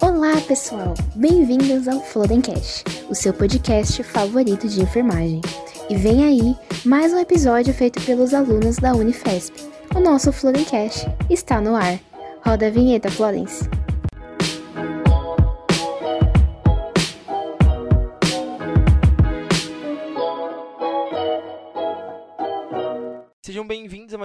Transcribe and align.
Olá, 0.00 0.40
pessoal! 0.48 0.94
Bem-vindos 1.14 1.86
ao 1.86 2.00
Flodencast, 2.00 2.84
o 3.10 3.14
seu 3.14 3.34
podcast 3.34 4.02
favorito 4.02 4.66
de 4.66 4.80
enfermagem. 4.80 5.42
E 5.90 5.96
vem 5.96 6.24
aí 6.24 6.56
mais 6.84 7.12
um 7.12 7.18
episódio 7.18 7.74
feito 7.74 8.00
pelos 8.02 8.32
alunos 8.32 8.76
da 8.76 8.94
Unifesp. 8.94 9.54
O 9.94 10.00
nosso 10.00 10.32
Flodencast 10.32 11.06
está 11.28 11.60
no 11.60 11.76
ar. 11.76 11.98
Roda 12.42 12.68
a 12.68 12.70
vinheta, 12.70 13.10
Florence. 13.10 13.68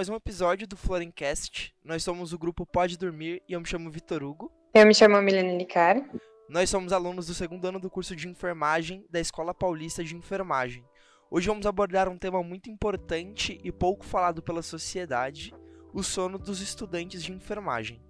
Mais 0.00 0.08
um 0.08 0.14
episódio 0.14 0.66
do 0.66 0.78
Florencast. 0.78 1.74
Nós 1.84 2.02
somos 2.02 2.32
o 2.32 2.38
grupo 2.38 2.64
Pode 2.64 2.96
Dormir 2.96 3.42
e 3.46 3.52
eu 3.52 3.60
me 3.60 3.66
chamo 3.66 3.90
Vitor 3.90 4.22
Hugo. 4.22 4.50
Eu 4.72 4.86
me 4.86 4.94
chamo 4.94 5.20
Milena 5.20 5.52
Licar. 5.52 6.02
Nós 6.48 6.70
somos 6.70 6.90
alunos 6.90 7.26
do 7.26 7.34
segundo 7.34 7.66
ano 7.66 7.78
do 7.78 7.90
curso 7.90 8.16
de 8.16 8.26
enfermagem 8.26 9.04
da 9.10 9.20
Escola 9.20 9.52
Paulista 9.52 10.02
de 10.02 10.16
Enfermagem. 10.16 10.82
Hoje 11.30 11.48
vamos 11.48 11.66
abordar 11.66 12.08
um 12.08 12.16
tema 12.16 12.42
muito 12.42 12.70
importante 12.70 13.60
e 13.62 13.70
pouco 13.70 14.02
falado 14.02 14.42
pela 14.42 14.62
sociedade: 14.62 15.52
o 15.92 16.02
sono 16.02 16.38
dos 16.38 16.62
estudantes 16.62 17.22
de 17.22 17.32
enfermagem. 17.32 18.00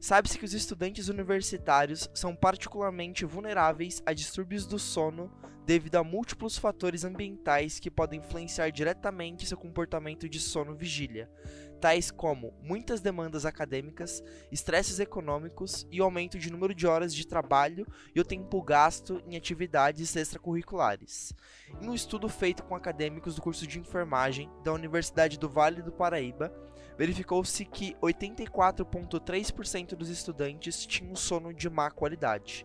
Sabe-se 0.00 0.38
que 0.38 0.44
os 0.44 0.54
estudantes 0.54 1.08
universitários 1.08 2.08
são 2.14 2.36
particularmente 2.36 3.24
vulneráveis 3.24 4.00
a 4.06 4.12
distúrbios 4.12 4.66
do 4.66 4.78
sono 4.78 5.32
devido 5.64 5.96
a 5.96 6.04
múltiplos 6.04 6.58
fatores 6.58 7.04
ambientais 7.04 7.80
que 7.80 7.90
podem 7.90 8.20
influenciar 8.20 8.70
diretamente 8.70 9.46
seu 9.46 9.56
comportamento 9.56 10.28
de 10.28 10.38
sono-vigília, 10.38 11.30
tais 11.80 12.10
como 12.10 12.52
muitas 12.62 13.00
demandas 13.00 13.46
acadêmicas, 13.46 14.22
estresses 14.50 15.00
econômicos 15.00 15.86
e 15.90 16.00
o 16.00 16.04
aumento 16.04 16.38
de 16.38 16.50
número 16.50 16.74
de 16.74 16.86
horas 16.86 17.14
de 17.14 17.26
trabalho 17.26 17.86
e 18.14 18.20
o 18.20 18.24
tempo 18.24 18.62
gasto 18.62 19.22
em 19.26 19.36
atividades 19.36 20.14
extracurriculares. 20.16 21.32
Em 21.80 21.88
um 21.88 21.94
estudo 21.94 22.28
feito 22.28 22.62
com 22.62 22.74
acadêmicos 22.74 23.34
do 23.34 23.42
curso 23.42 23.66
de 23.66 23.78
enfermagem 23.78 24.50
da 24.62 24.72
Universidade 24.72 25.38
do 25.38 25.48
Vale 25.48 25.82
do 25.82 25.92
Paraíba, 25.92 26.52
verificou-se 26.96 27.64
que 27.64 27.94
84,3% 27.96 29.94
dos 29.94 30.08
estudantes 30.08 30.86
tinham 30.86 31.16
sono 31.16 31.52
de 31.52 31.68
má 31.68 31.90
qualidade. 31.90 32.64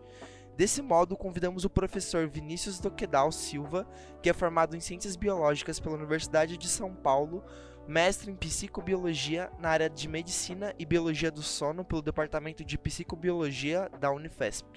Desse 0.59 0.81
modo, 0.81 1.15
convidamos 1.15 1.63
o 1.63 1.69
professor 1.69 2.27
Vinícius 2.27 2.81
Doquedal 2.81 3.31
Silva, 3.31 3.88
que 4.21 4.29
é 4.29 4.33
formado 4.33 4.75
em 4.75 4.81
Ciências 4.81 5.16
Biológicas 5.16 5.79
pela 5.79 5.95
Universidade 5.95 6.57
de 6.57 6.67
São 6.67 6.93
Paulo, 6.93 7.41
mestre 7.88 8.29
em 8.29 8.35
Psicobiologia 8.35 9.49
na 9.57 9.69
área 9.69 9.89
de 9.89 10.05
Medicina 10.09 10.75
e 10.77 10.85
Biologia 10.85 11.31
do 11.31 11.41
Sono 11.41 11.85
pelo 11.85 12.01
Departamento 12.01 12.66
de 12.66 12.77
Psicobiologia 12.77 13.89
da 14.01 14.11
Unifesp. 14.11 14.67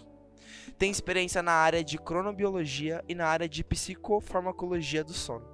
Tem 0.78 0.89
experiência 0.89 1.42
na 1.42 1.50
área 1.50 1.83
de 1.83 1.98
cronobiologia 1.98 3.02
e 3.08 3.14
na 3.17 3.27
área 3.27 3.48
de 3.48 3.64
psicofarmacologia 3.64 5.02
do 5.02 5.12
sono. 5.12 5.52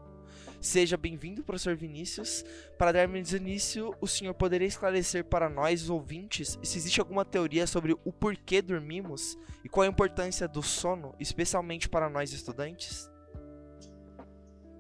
Seja 0.61 0.97
bem-vindo, 0.97 1.45
professor 1.45 1.77
Vinícius. 1.77 2.45
Para 2.77 2.91
darmos 2.91 3.33
início, 3.33 3.95
o 4.01 4.09
senhor 4.09 4.35
poderia 4.35 4.67
esclarecer 4.67 5.25
para 5.25 5.49
nós, 5.49 5.89
ouvintes, 5.89 6.59
se 6.61 6.79
existe 6.79 6.99
alguma 6.99 7.25
teoria 7.25 7.65
sobre 7.65 7.93
o 8.05 8.13
porquê 8.13 8.61
dormimos 8.61 9.39
e 9.63 9.69
qual 9.69 9.85
a 9.85 9.89
importância 9.89 10.49
do 10.49 10.61
sono, 10.61 11.15
especialmente 11.21 11.89
para 11.89 12.11
nós 12.11 12.33
estudantes? 12.33 13.09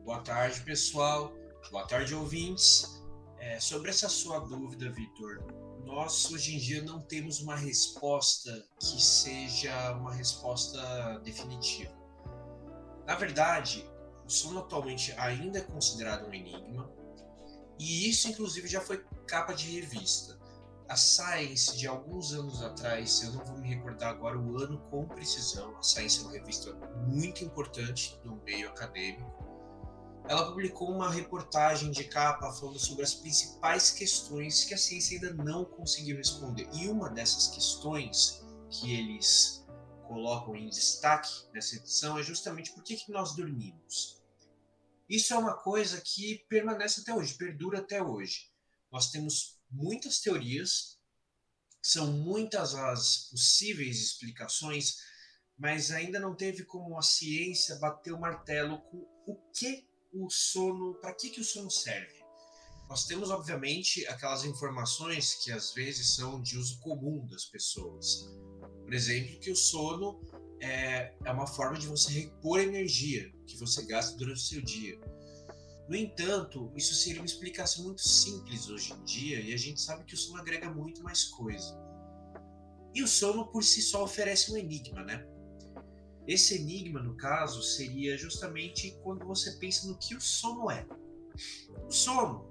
Boa 0.04 0.20
tarde, 0.20 0.60
pessoal. 0.62 1.32
Boa 1.70 1.86
tarde, 1.86 2.12
ouvintes. 2.12 3.00
É, 3.38 3.60
sobre 3.60 3.90
essa 3.90 4.08
sua 4.08 4.40
dúvida, 4.40 4.90
Vitor, 4.90 5.44
nós 5.84 6.28
hoje 6.32 6.56
em 6.56 6.58
dia 6.58 6.82
não 6.82 7.00
temos 7.02 7.40
uma 7.40 7.54
resposta 7.54 8.66
que 8.80 9.00
seja 9.00 9.92
uma 9.92 10.12
resposta 10.12 11.20
definitiva. 11.20 11.96
Na 13.06 13.14
verdade, 13.14 13.88
o 14.28 14.30
sono 14.30 14.58
atualmente 14.60 15.10
ainda 15.12 15.58
é 15.58 15.62
considerado 15.62 16.28
um 16.28 16.34
enigma, 16.34 16.92
e 17.78 18.10
isso 18.10 18.28
inclusive 18.28 18.68
já 18.68 18.78
foi 18.78 19.02
capa 19.26 19.54
de 19.54 19.80
revista. 19.80 20.38
A 20.86 20.96
Science, 20.96 21.76
de 21.76 21.86
alguns 21.86 22.34
anos 22.34 22.62
atrás, 22.62 23.22
eu 23.22 23.32
não 23.32 23.44
vou 23.44 23.56
me 23.56 23.68
recordar 23.68 24.10
agora 24.10 24.38
o 24.38 24.58
ano 24.58 24.78
com 24.90 25.06
precisão, 25.06 25.74
a 25.78 25.82
Science 25.82 26.20
é 26.20 26.22
uma 26.24 26.32
revista 26.32 26.74
muito 27.06 27.42
importante 27.42 28.20
no 28.22 28.36
meio 28.44 28.68
acadêmico. 28.68 29.46
Ela 30.28 30.46
publicou 30.46 30.90
uma 30.90 31.10
reportagem 31.10 31.90
de 31.90 32.04
capa 32.04 32.52
falando 32.52 32.78
sobre 32.78 33.04
as 33.04 33.14
principais 33.14 33.90
questões 33.90 34.64
que 34.64 34.74
a 34.74 34.78
ciência 34.78 35.16
ainda 35.16 35.42
não 35.42 35.64
conseguiu 35.64 36.18
responder. 36.18 36.68
E 36.74 36.86
uma 36.86 37.08
dessas 37.08 37.46
questões 37.46 38.44
que 38.68 38.92
eles 38.94 39.66
colocam 40.06 40.54
em 40.54 40.68
destaque 40.68 41.30
nessa 41.54 41.76
edição 41.76 42.18
é 42.18 42.22
justamente 42.22 42.72
por 42.72 42.82
que, 42.82 42.96
que 42.96 43.10
nós 43.10 43.34
dormimos. 43.34 44.17
Isso 45.08 45.32
é 45.32 45.38
uma 45.38 45.56
coisa 45.56 46.00
que 46.00 46.44
permanece 46.48 47.00
até 47.00 47.14
hoje, 47.14 47.34
perdura 47.34 47.78
até 47.78 48.02
hoje. 48.02 48.50
Nós 48.92 49.10
temos 49.10 49.58
muitas 49.70 50.20
teorias, 50.20 50.98
são 51.82 52.12
muitas 52.12 52.74
as 52.74 53.28
possíveis 53.30 54.00
explicações, 54.00 54.98
mas 55.56 55.90
ainda 55.90 56.20
não 56.20 56.36
teve 56.36 56.64
como 56.64 56.98
a 56.98 57.02
ciência 57.02 57.76
bater 57.76 58.12
o 58.12 58.20
martelo 58.20 58.80
com 58.82 58.98
o 59.26 59.36
que 59.52 59.88
o 60.12 60.28
sono, 60.30 60.94
para 61.00 61.14
que, 61.14 61.30
que 61.30 61.40
o 61.40 61.44
sono 61.44 61.70
serve. 61.70 62.18
Nós 62.88 63.04
temos, 63.04 63.30
obviamente, 63.30 64.06
aquelas 64.06 64.44
informações 64.44 65.34
que 65.34 65.52
às 65.52 65.72
vezes 65.74 66.16
são 66.16 66.40
de 66.40 66.56
uso 66.56 66.80
comum 66.80 67.26
das 67.26 67.44
pessoas. 67.44 68.26
Por 68.82 68.94
exemplo, 68.94 69.38
que 69.40 69.50
o 69.50 69.56
sono 69.56 70.24
é, 70.60 71.14
é 71.24 71.32
uma 71.32 71.46
forma 71.46 71.78
de 71.78 71.86
você 71.86 72.12
repor 72.12 72.60
energia 72.60 73.32
que 73.46 73.56
você 73.58 73.84
gasta 73.86 74.16
durante 74.16 74.38
o 74.38 74.44
seu 74.44 74.62
dia. 74.62 74.98
No 75.88 75.96
entanto, 75.96 76.70
isso 76.76 76.94
seria 76.94 77.20
uma 77.20 77.26
explicação 77.26 77.84
muito 77.84 78.02
simples 78.02 78.68
hoje 78.68 78.92
em 78.92 79.04
dia 79.04 79.40
e 79.40 79.54
a 79.54 79.56
gente 79.56 79.80
sabe 79.80 80.04
que 80.04 80.14
o 80.14 80.18
sono 80.18 80.38
agrega 80.38 80.70
muito 80.70 81.02
mais 81.02 81.24
coisa. 81.24 81.76
E 82.94 83.02
o 83.02 83.08
sono 83.08 83.46
por 83.46 83.64
si 83.64 83.80
só 83.80 84.04
oferece 84.04 84.52
um 84.52 84.56
enigma, 84.56 85.02
né? 85.02 85.26
Esse 86.26 86.56
enigma, 86.56 87.00
no 87.00 87.16
caso, 87.16 87.62
seria 87.62 88.18
justamente 88.18 88.98
quando 89.02 89.24
você 89.26 89.52
pensa 89.52 89.88
no 89.88 89.96
que 89.96 90.14
o 90.14 90.20
sono 90.20 90.70
é. 90.70 90.86
O 91.86 91.90
sono 91.90 92.46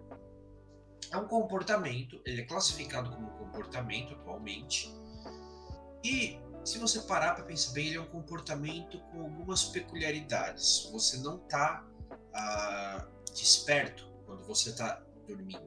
é 1.12 1.17
um 1.17 1.28
comportamento, 1.28 2.19
ele 2.25 2.41
é 2.41 2.46
classificado 2.46 3.12
como 3.12 3.29
comportamento 3.38 4.13
atualmente, 4.16 4.91
e 6.03 6.40
se 6.63 6.78
você 6.78 7.01
parar 7.01 7.35
para 7.35 7.44
pensar 7.44 7.72
bem, 7.72 7.88
ele 7.88 7.97
é 7.97 8.01
um 8.01 8.07
comportamento 8.07 9.00
com 9.12 9.22
algumas 9.22 9.66
peculiaridades. 9.66 10.90
Você 10.91 11.18
não 11.18 11.38
está 11.38 11.85
ah, 12.34 13.07
desperto 13.34 14.07
quando 14.25 14.45
você 14.45 14.69
está 14.69 15.01
dormindo. 15.28 15.62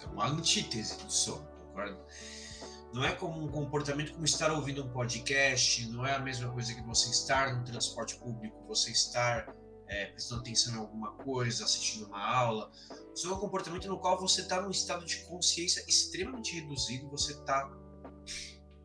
É 0.00 0.06
uma 0.06 0.26
antítese 0.26 0.96
do 0.98 1.10
sono, 1.10 1.46
concorda? 1.46 1.98
Não 2.92 3.04
é 3.04 3.12
como 3.12 3.42
um 3.42 3.48
comportamento 3.48 4.12
como 4.12 4.24
estar 4.24 4.52
ouvindo 4.52 4.84
um 4.84 4.90
podcast, 4.90 5.88
não 5.90 6.04
é 6.04 6.14
a 6.14 6.18
mesma 6.18 6.50
coisa 6.52 6.74
que 6.74 6.82
você 6.82 7.08
estar 7.08 7.54
no 7.56 7.64
transporte 7.64 8.16
público, 8.16 8.62
você 8.66 8.90
estar 8.90 9.54
é, 9.86 10.06
prestando 10.06 10.42
atenção 10.42 10.74
em 10.74 10.78
alguma 10.78 11.12
coisa, 11.12 11.64
assistindo 11.64 12.06
uma 12.06 12.22
aula. 12.22 12.70
Isso 13.14 13.28
é 13.28 13.32
um 13.32 13.38
comportamento 13.38 13.88
no 13.88 13.98
qual 13.98 14.20
você 14.20 14.42
está 14.42 14.60
num 14.60 14.70
estado 14.70 15.06
de 15.06 15.18
consciência 15.24 15.82
extremamente 15.88 16.54
reduzido, 16.54 17.08
você 17.08 17.32
está 17.32 17.70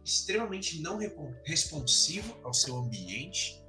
extremamente 0.08 0.82
não 0.82 0.98
responsivo 1.44 2.38
ao 2.42 2.54
seu 2.54 2.78
ambiente. 2.78 3.62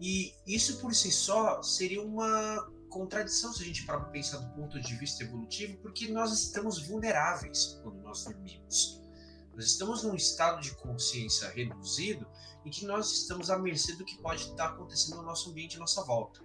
E 0.00 0.32
isso 0.46 0.78
por 0.78 0.94
si 0.94 1.10
só 1.10 1.60
seria 1.62 2.00
uma 2.00 2.70
contradição 2.88 3.52
se 3.52 3.62
a 3.62 3.66
gente 3.66 3.84
para 3.84 3.98
pensar 4.00 4.38
do 4.38 4.54
ponto 4.54 4.80
de 4.80 4.94
vista 4.96 5.24
evolutivo, 5.24 5.78
porque 5.78 6.08
nós 6.08 6.32
estamos 6.32 6.86
vulneráveis 6.86 7.80
quando 7.82 8.00
nós 8.02 8.24
dormimos. 8.24 9.00
Nós 9.54 9.66
estamos 9.66 10.04
num 10.04 10.14
estado 10.14 10.60
de 10.60 10.74
consciência 10.76 11.48
reduzido 11.50 12.26
em 12.64 12.70
que 12.70 12.86
nós 12.86 13.10
estamos 13.10 13.50
à 13.50 13.58
mercê 13.58 13.96
do 13.96 14.04
que 14.04 14.16
pode 14.18 14.42
estar 14.42 14.68
acontecendo 14.68 15.16
no 15.16 15.24
nosso 15.24 15.50
ambiente 15.50 15.76
à 15.76 15.80
nossa 15.80 16.04
volta. 16.04 16.40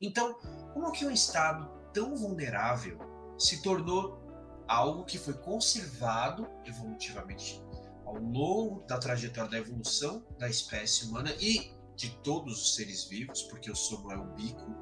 Então, 0.00 0.34
como 0.72 0.90
que 0.90 1.04
um 1.04 1.10
estado 1.10 1.70
tão 1.92 2.16
vulnerável 2.16 2.98
se 3.38 3.62
tornou 3.62 4.18
algo 4.66 5.04
que 5.04 5.18
foi 5.18 5.34
conservado 5.34 6.48
evolutivamente 6.64 7.62
ao 8.06 8.14
longo 8.14 8.86
da 8.86 8.98
trajetória 8.98 9.50
da 9.50 9.58
evolução 9.58 10.24
da 10.38 10.48
espécie 10.48 11.04
humana 11.06 11.34
e 11.40 11.74
de 11.96 12.10
todos 12.22 12.62
os 12.62 12.74
seres 12.74 13.04
vivos, 13.04 13.42
porque 13.42 13.70
o 13.70 13.74
sono 13.74 14.12
é 14.12 14.16
o 14.16 14.24
bico. 14.34 14.74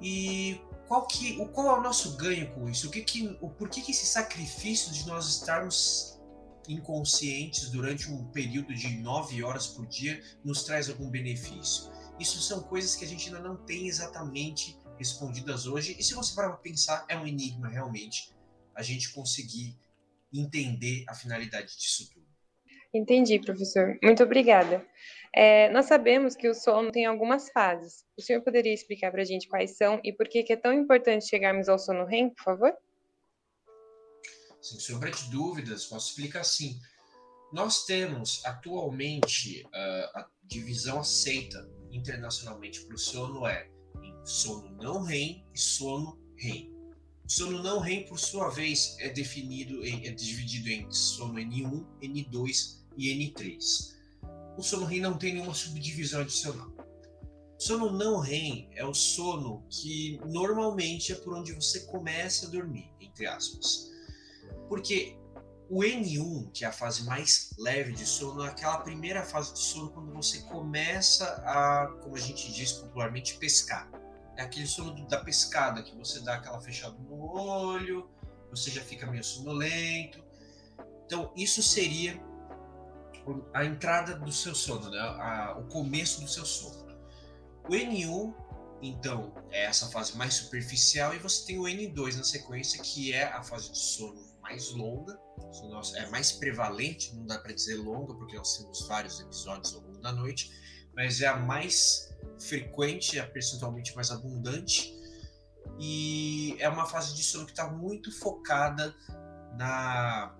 E 0.00 0.60
qual 0.88 1.06
que, 1.06 1.40
o 1.40 1.46
qual 1.46 1.76
é 1.76 1.78
o 1.78 1.82
nosso 1.82 2.16
ganho 2.16 2.52
com 2.54 2.68
isso? 2.68 2.88
O 2.88 2.90
que 2.90 3.02
que, 3.02 3.38
o, 3.40 3.48
por 3.48 3.68
que, 3.68 3.80
que 3.80 3.92
esse 3.92 4.04
sacrifício 4.04 4.92
de 4.92 5.06
nós 5.06 5.28
estarmos 5.28 6.20
inconscientes 6.68 7.70
durante 7.70 8.10
um 8.10 8.24
período 8.26 8.74
de 8.74 8.96
nove 8.98 9.42
horas 9.44 9.66
por 9.68 9.86
dia 9.86 10.20
nos 10.44 10.64
traz 10.64 10.88
algum 10.88 11.08
benefício? 11.08 11.92
Isso 12.18 12.40
são 12.40 12.62
coisas 12.62 12.96
que 12.96 13.04
a 13.04 13.08
gente 13.08 13.28
ainda 13.28 13.40
não 13.40 13.56
tem 13.56 13.86
exatamente 13.86 14.78
respondidas 14.98 15.66
hoje. 15.66 15.96
E 15.98 16.02
se 16.02 16.14
você 16.14 16.34
parar 16.34 16.50
para 16.50 16.58
pensar, 16.58 17.04
é 17.08 17.16
um 17.16 17.26
enigma 17.26 17.68
realmente 17.68 18.34
a 18.74 18.82
gente 18.82 19.12
conseguir 19.12 19.76
entender 20.32 21.04
a 21.08 21.14
finalidade 21.14 21.76
disso 21.76 22.08
tudo. 22.12 22.26
Entendi, 22.94 23.40
professor. 23.40 23.98
Muito 24.02 24.22
obrigada. 24.22 24.86
É, 25.34 25.70
nós 25.70 25.86
sabemos 25.86 26.36
que 26.36 26.48
o 26.48 26.54
sono 26.54 26.92
tem 26.92 27.06
algumas 27.06 27.48
fases. 27.50 28.04
O 28.18 28.22
senhor 28.22 28.42
poderia 28.42 28.74
explicar 28.74 29.10
para 29.10 29.22
a 29.22 29.24
gente 29.24 29.48
quais 29.48 29.76
são 29.76 29.98
e 30.04 30.12
por 30.12 30.28
que 30.28 30.44
é 30.52 30.56
tão 30.56 30.72
importante 30.72 31.26
chegarmos 31.26 31.68
ao 31.68 31.78
sono 31.78 32.04
REM, 32.04 32.30
por 32.30 32.44
favor? 32.44 32.76
Sem 34.60 34.78
sombra 34.78 35.10
de 35.10 35.30
dúvidas, 35.30 35.86
posso 35.86 36.10
explicar 36.10 36.44
sim. 36.44 36.78
Nós 37.52 37.84
temos 37.84 38.44
atualmente 38.44 39.64
uh, 39.64 40.18
a 40.18 40.28
divisão 40.44 41.00
aceita 41.00 41.68
internacionalmente 41.90 42.84
para 42.84 42.94
o 42.94 42.98
sono 42.98 43.46
é 43.46 43.68
em 44.02 44.24
sono 44.24 44.70
não 44.76 45.02
REM 45.02 45.46
e 45.54 45.58
sono 45.58 46.18
REM. 46.38 46.71
Sono 47.32 47.62
não 47.62 47.78
REM, 47.78 48.04
por 48.04 48.20
sua 48.20 48.50
vez, 48.50 48.94
é 48.98 49.08
definido 49.08 49.82
é 49.82 50.10
dividido 50.12 50.68
em 50.68 50.92
sono 50.92 51.40
N1, 51.40 51.82
N2 52.02 52.76
e 52.94 53.08
N3. 53.08 53.94
O 54.58 54.62
sono 54.62 54.84
REM 54.84 55.00
não 55.00 55.16
tem 55.16 55.32
nenhuma 55.32 55.54
subdivisão 55.54 56.20
adicional. 56.20 56.70
Sono 57.58 57.90
não 57.90 58.20
REM 58.20 58.68
é 58.74 58.84
o 58.84 58.92
sono 58.92 59.64
que 59.70 60.20
normalmente 60.26 61.12
é 61.12 61.14
por 61.14 61.32
onde 61.32 61.54
você 61.54 61.80
começa 61.86 62.46
a 62.46 62.50
dormir, 62.50 62.92
entre 63.00 63.24
aspas. 63.24 63.90
Porque 64.68 65.16
o 65.70 65.78
N1, 65.78 66.52
que 66.52 66.66
é 66.66 66.68
a 66.68 66.72
fase 66.72 67.02
mais 67.04 67.54
leve 67.58 67.94
de 67.94 68.04
sono, 68.04 68.44
é 68.44 68.48
aquela 68.48 68.76
primeira 68.82 69.24
fase 69.24 69.54
de 69.54 69.60
sono 69.60 69.88
quando 69.88 70.12
você 70.12 70.40
começa 70.42 71.24
a, 71.46 71.96
como 72.02 72.14
a 72.14 72.20
gente 72.20 72.52
diz 72.52 72.72
popularmente, 72.72 73.38
pescar. 73.38 73.90
É 74.36 74.42
aquele 74.42 74.66
sono 74.66 75.06
da 75.06 75.18
pescada, 75.18 75.82
que 75.82 75.96
você 75.96 76.20
dá 76.20 76.34
aquela 76.34 76.60
fechada 76.60 76.96
no 76.98 77.36
olho, 77.36 78.10
você 78.50 78.70
já 78.70 78.82
fica 78.82 79.06
meio 79.06 79.24
sonolento. 79.24 80.22
Então, 81.06 81.32
isso 81.36 81.62
seria 81.62 82.20
a 83.52 83.64
entrada 83.64 84.16
do 84.16 84.32
seu 84.32 84.54
sono, 84.54 84.90
né? 84.90 84.98
A, 84.98 85.56
o 85.58 85.66
começo 85.68 86.20
do 86.20 86.28
seu 86.28 86.44
sono. 86.44 86.82
O 87.64 87.72
N1, 87.72 88.34
então, 88.82 89.32
é 89.50 89.64
essa 89.64 89.88
fase 89.88 90.16
mais 90.16 90.34
superficial, 90.34 91.14
e 91.14 91.18
você 91.18 91.46
tem 91.46 91.58
o 91.58 91.64
N2 91.64 92.16
na 92.16 92.24
sequência, 92.24 92.82
que 92.82 93.12
é 93.12 93.24
a 93.24 93.42
fase 93.42 93.70
de 93.70 93.78
sono 93.78 94.20
mais 94.40 94.70
longa, 94.72 95.18
é 95.94 96.06
mais 96.06 96.32
prevalente, 96.32 97.14
não 97.14 97.24
dá 97.24 97.38
para 97.38 97.52
dizer 97.52 97.76
longa, 97.76 98.14
porque 98.14 98.36
nós 98.36 98.58
temos 98.58 98.86
vários 98.88 99.20
episódios 99.20 99.74
ao 99.74 99.80
longo 99.80 99.98
da 100.00 100.12
noite, 100.12 100.50
mas 100.94 101.20
é 101.20 101.28
a 101.28 101.36
mais 101.36 102.11
frequente, 102.48 103.18
é 103.18 103.22
percentualmente 103.24 103.94
mais 103.94 104.10
abundante, 104.10 104.92
e 105.78 106.56
é 106.58 106.68
uma 106.68 106.86
fase 106.86 107.14
de 107.14 107.22
sono 107.22 107.44
que 107.44 107.52
está 107.52 107.70
muito 107.70 108.10
focada 108.18 108.94
na 109.56 110.36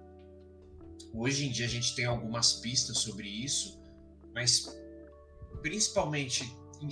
Hoje 1.15 1.47
em 1.47 1.53
dia 1.53 1.67
a 1.67 1.69
gente 1.69 1.95
tem 1.95 2.07
algumas 2.07 2.55
pistas 2.55 2.99
sobre 2.99 3.29
isso, 3.29 3.79
mas 4.35 4.67
principalmente 5.61 6.43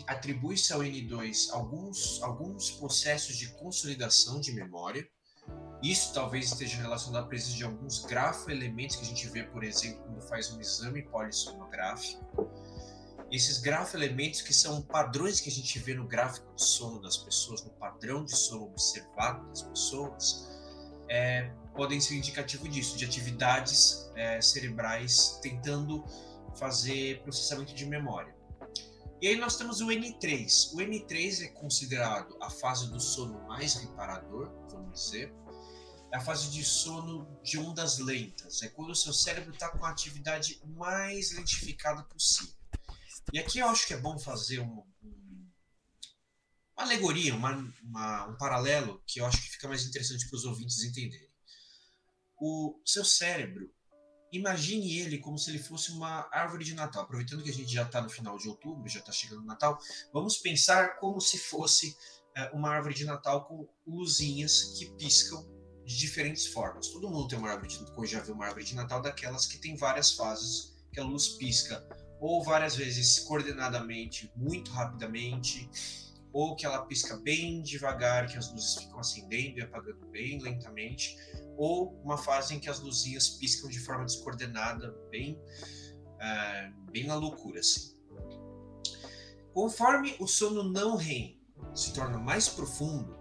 atribui-se 0.06 0.72
ao 0.72 0.80
N2 0.80 1.50
alguns, 1.52 2.22
alguns 2.22 2.70
processos 2.72 3.36
de 3.36 3.48
consolidação 3.54 4.38
de 4.38 4.52
memória. 4.52 5.08
Isso 5.82 6.12
talvez 6.12 6.52
esteja 6.52 6.76
relacionado 6.76 7.24
à 7.24 7.26
presença 7.26 7.56
de 7.56 7.64
alguns 7.64 8.04
grafoelementos 8.04 8.96
que 8.96 9.02
a 9.02 9.06
gente 9.06 9.26
vê, 9.28 9.42
por 9.44 9.64
exemplo, 9.64 10.02
quando 10.04 10.20
faz 10.28 10.52
um 10.52 10.60
exame 10.60 11.02
polissonográfico. 11.02 12.22
Esses 13.30 13.58
grafoelementos 13.58 14.42
que 14.42 14.52
são 14.52 14.82
padrões 14.82 15.40
que 15.40 15.48
a 15.48 15.52
gente 15.52 15.78
vê 15.78 15.94
no 15.94 16.06
gráfico 16.06 16.52
de 16.54 16.64
sono 16.64 17.00
das 17.00 17.16
pessoas, 17.16 17.64
no 17.64 17.70
padrão 17.70 18.24
de 18.24 18.36
sono 18.36 18.64
observado 18.64 19.46
das 19.48 19.62
pessoas, 19.62 20.48
é, 21.08 21.52
podem 21.74 22.00
ser 22.00 22.16
indicativo 22.16 22.68
disso, 22.68 22.96
de 22.96 23.04
atividades 23.04 24.10
é, 24.16 24.40
cerebrais 24.40 25.38
tentando 25.42 26.04
fazer 26.58 27.22
processamento 27.22 27.72
de 27.72 27.86
memória. 27.86 28.34
E 29.22 29.28
aí 29.28 29.36
nós 29.36 29.56
temos 29.56 29.80
o 29.80 29.86
N3. 29.86 30.72
O 30.72 30.78
N3 30.78 31.44
é 31.44 31.48
considerado 31.48 32.36
a 32.40 32.50
fase 32.50 32.90
do 32.90 32.98
sono 32.98 33.38
mais 33.46 33.74
reparador, 33.74 34.50
vamos 34.70 35.04
dizer. 35.04 35.32
É 36.12 36.16
a 36.16 36.20
fase 36.20 36.50
de 36.50 36.64
sono 36.64 37.28
de 37.42 37.58
ondas 37.58 37.98
lentas. 37.98 38.62
É 38.62 38.68
quando 38.68 38.90
o 38.90 38.94
seu 38.94 39.12
cérebro 39.12 39.52
está 39.52 39.68
com 39.68 39.84
a 39.84 39.90
atividade 39.90 40.60
mais 40.64 41.32
lentificada 41.32 42.02
possível. 42.04 42.59
E 43.32 43.38
aqui 43.38 43.58
eu 43.58 43.68
acho 43.68 43.86
que 43.86 43.94
é 43.94 43.98
bom 43.98 44.18
fazer 44.18 44.60
um, 44.60 44.84
um, 45.02 45.50
uma 46.76 46.84
alegoria, 46.84 47.34
uma, 47.34 47.52
uma, 47.82 48.26
um 48.26 48.36
paralelo 48.36 49.02
que 49.06 49.20
eu 49.20 49.26
acho 49.26 49.40
que 49.40 49.50
fica 49.50 49.68
mais 49.68 49.84
interessante 49.84 50.28
para 50.28 50.36
os 50.36 50.44
ouvintes 50.44 50.82
entenderem 50.82 51.30
o 52.40 52.80
seu 52.84 53.04
cérebro, 53.04 53.70
imagine 54.32 54.98
ele 54.98 55.18
como 55.18 55.38
se 55.38 55.50
ele 55.50 55.58
fosse 55.58 55.92
uma 55.92 56.26
árvore 56.32 56.64
de 56.64 56.74
Natal. 56.74 57.02
Aproveitando 57.02 57.42
que 57.42 57.50
a 57.50 57.54
gente 57.54 57.72
já 57.72 57.82
está 57.82 58.00
no 58.00 58.08
final 58.08 58.38
de 58.38 58.48
outubro, 58.48 58.88
já 58.88 59.00
está 59.00 59.12
chegando 59.12 59.42
o 59.42 59.46
Natal, 59.46 59.78
vamos 60.12 60.38
pensar 60.38 60.98
como 60.98 61.20
se 61.20 61.38
fosse 61.38 61.94
é, 62.34 62.44
uma 62.50 62.70
árvore 62.70 62.94
de 62.94 63.04
Natal 63.04 63.44
com 63.44 63.68
luzinhas 63.86 64.74
que 64.78 64.86
piscam 64.96 65.44
de 65.84 65.96
diferentes 65.98 66.46
formas. 66.46 66.88
Todo 66.88 67.10
mundo 67.10 67.28
tem 67.28 67.38
uma 67.38 67.50
árvore 67.50 67.68
de 67.68 68.06
já 68.06 68.20
viu 68.20 68.34
uma 68.34 68.46
árvore 68.46 68.64
de 68.64 68.74
Natal 68.74 69.02
daquelas 69.02 69.46
que 69.46 69.58
tem 69.58 69.76
várias 69.76 70.12
fases 70.12 70.74
que 70.92 70.98
a 70.98 71.04
luz 71.04 71.28
pisca 71.28 71.86
ou 72.20 72.42
várias 72.44 72.76
vezes 72.76 73.18
coordenadamente, 73.20 74.30
muito 74.36 74.70
rapidamente, 74.70 75.68
ou 76.32 76.54
que 76.54 76.64
ela 76.64 76.84
pisca 76.84 77.16
bem 77.16 77.62
devagar, 77.62 78.28
que 78.28 78.36
as 78.36 78.52
luzes 78.52 78.76
ficam 78.76 79.00
acendendo 79.00 79.58
e 79.58 79.62
apagando 79.62 80.06
bem 80.06 80.38
lentamente, 80.38 81.16
ou 81.56 81.98
uma 82.04 82.18
fase 82.18 82.54
em 82.54 82.60
que 82.60 82.68
as 82.68 82.78
luzinhas 82.78 83.28
piscam 83.30 83.68
de 83.68 83.80
forma 83.80 84.04
descoordenada, 84.04 84.94
bem, 85.10 85.32
uh, 85.32 86.90
bem 86.90 87.06
na 87.06 87.14
loucura. 87.14 87.60
Assim. 87.60 87.96
Conforme 89.52 90.14
o 90.20 90.26
sono 90.26 90.62
não 90.62 90.96
REM 90.96 91.40
se 91.74 91.92
torna 91.92 92.18
mais 92.18 92.48
profundo, 92.48 93.18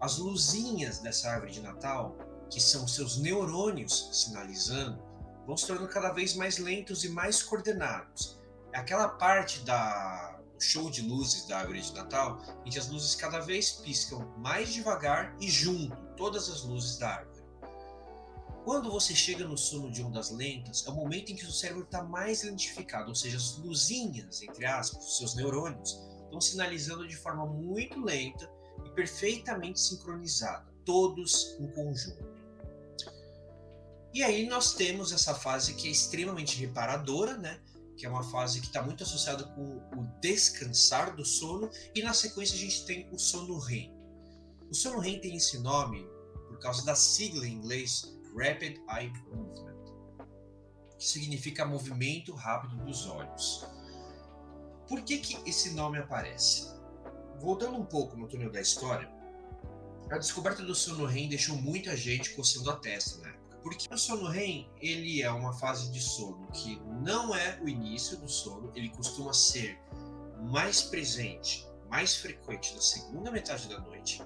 as 0.00 0.18
luzinhas 0.18 0.98
dessa 0.98 1.30
árvore 1.30 1.52
de 1.52 1.60
Natal, 1.60 2.16
que 2.50 2.60
são 2.60 2.86
seus 2.86 3.18
neurônios 3.18 4.10
sinalizando, 4.12 5.02
vão 5.46 5.56
se 5.56 5.66
tornando 5.66 5.88
cada 5.88 6.12
vez 6.12 6.34
mais 6.34 6.58
lentos 6.58 7.04
e 7.04 7.08
mais 7.08 7.42
coordenados. 7.42 8.39
Aquela 8.72 9.08
parte 9.08 9.60
da, 9.60 10.40
show 10.60 10.90
de 10.90 11.02
luzes 11.02 11.46
da 11.46 11.58
árvore 11.58 11.80
de 11.80 11.92
Natal, 11.94 12.40
em 12.64 12.70
que 12.70 12.78
as 12.78 12.88
luzes 12.88 13.14
cada 13.14 13.40
vez 13.40 13.72
piscam 13.72 14.26
mais 14.38 14.72
devagar 14.72 15.34
e 15.40 15.48
junto, 15.48 15.96
todas 16.16 16.48
as 16.48 16.62
luzes 16.62 16.98
da 16.98 17.08
árvore. 17.08 17.40
Quando 18.64 18.90
você 18.90 19.14
chega 19.14 19.48
no 19.48 19.56
sono 19.56 19.90
de 19.90 20.02
ondas 20.02 20.30
lentas, 20.30 20.86
é 20.86 20.90
o 20.90 20.94
momento 20.94 21.32
em 21.32 21.36
que 21.36 21.46
o 21.46 21.50
cérebro 21.50 21.84
está 21.84 22.02
mais 22.02 22.42
lentificado, 22.42 23.08
ou 23.08 23.14
seja, 23.14 23.38
as 23.38 23.56
luzinhas, 23.56 24.42
entre 24.42 24.66
aspas, 24.66 25.16
seus 25.16 25.34
neurônios, 25.34 25.98
estão 26.24 26.40
sinalizando 26.40 27.08
de 27.08 27.16
forma 27.16 27.46
muito 27.46 27.98
lenta 27.98 28.48
e 28.84 28.90
perfeitamente 28.90 29.80
sincronizada, 29.80 30.70
todos 30.84 31.56
em 31.58 31.68
conjunto. 31.68 32.28
E 34.12 34.22
aí 34.22 34.46
nós 34.46 34.74
temos 34.74 35.12
essa 35.12 35.34
fase 35.34 35.74
que 35.74 35.88
é 35.88 35.90
extremamente 35.90 36.58
reparadora, 36.58 37.38
né? 37.38 37.60
Que 38.00 38.06
é 38.06 38.08
uma 38.08 38.22
fase 38.22 38.62
que 38.62 38.66
está 38.68 38.82
muito 38.82 39.04
associada 39.04 39.44
com 39.44 39.76
o 39.94 40.20
descansar 40.22 41.14
do 41.14 41.22
sono, 41.22 41.70
e 41.94 42.02
na 42.02 42.14
sequência 42.14 42.56
a 42.56 42.58
gente 42.58 42.86
tem 42.86 43.06
o 43.12 43.18
sono 43.18 43.58
REM. 43.58 43.94
O 44.70 44.74
sono 44.74 45.00
REM 45.00 45.20
tem 45.20 45.36
esse 45.36 45.58
nome 45.58 46.08
por 46.48 46.58
causa 46.60 46.82
da 46.82 46.94
sigla 46.94 47.46
em 47.46 47.52
inglês 47.52 48.18
Rapid 48.34 48.78
Eye 48.88 49.12
Movement, 49.28 49.84
que 50.98 51.04
significa 51.04 51.66
movimento 51.66 52.32
rápido 52.32 52.82
dos 52.86 53.06
olhos. 53.06 53.66
Por 54.88 55.02
que, 55.02 55.18
que 55.18 55.48
esse 55.48 55.74
nome 55.74 55.98
aparece? 55.98 56.68
Voltando 57.38 57.76
um 57.76 57.84
pouco 57.84 58.16
no 58.16 58.26
túnel 58.26 58.50
da 58.50 58.62
história, 58.62 59.12
a 60.10 60.16
descoberta 60.16 60.62
do 60.62 60.74
sono 60.74 61.04
REM 61.04 61.28
deixou 61.28 61.54
muita 61.54 61.94
gente 61.94 62.34
coçando 62.34 62.70
a 62.70 62.76
testa 62.76 63.28
época. 63.28 63.39
Porque 63.62 63.92
o 63.92 63.98
sono 63.98 64.28
REM, 64.28 64.70
ele 64.80 65.22
é 65.22 65.30
uma 65.30 65.52
fase 65.52 65.90
de 65.90 66.00
sono 66.00 66.46
que 66.52 66.80
não 67.02 67.34
é 67.34 67.60
o 67.62 67.68
início 67.68 68.16
do 68.16 68.28
sono, 68.28 68.72
ele 68.74 68.88
costuma 68.90 69.32
ser 69.32 69.78
mais 70.50 70.82
presente, 70.82 71.66
mais 71.88 72.16
frequente 72.16 72.74
na 72.74 72.80
segunda 72.80 73.30
metade 73.30 73.68
da 73.68 73.78
noite. 73.80 74.22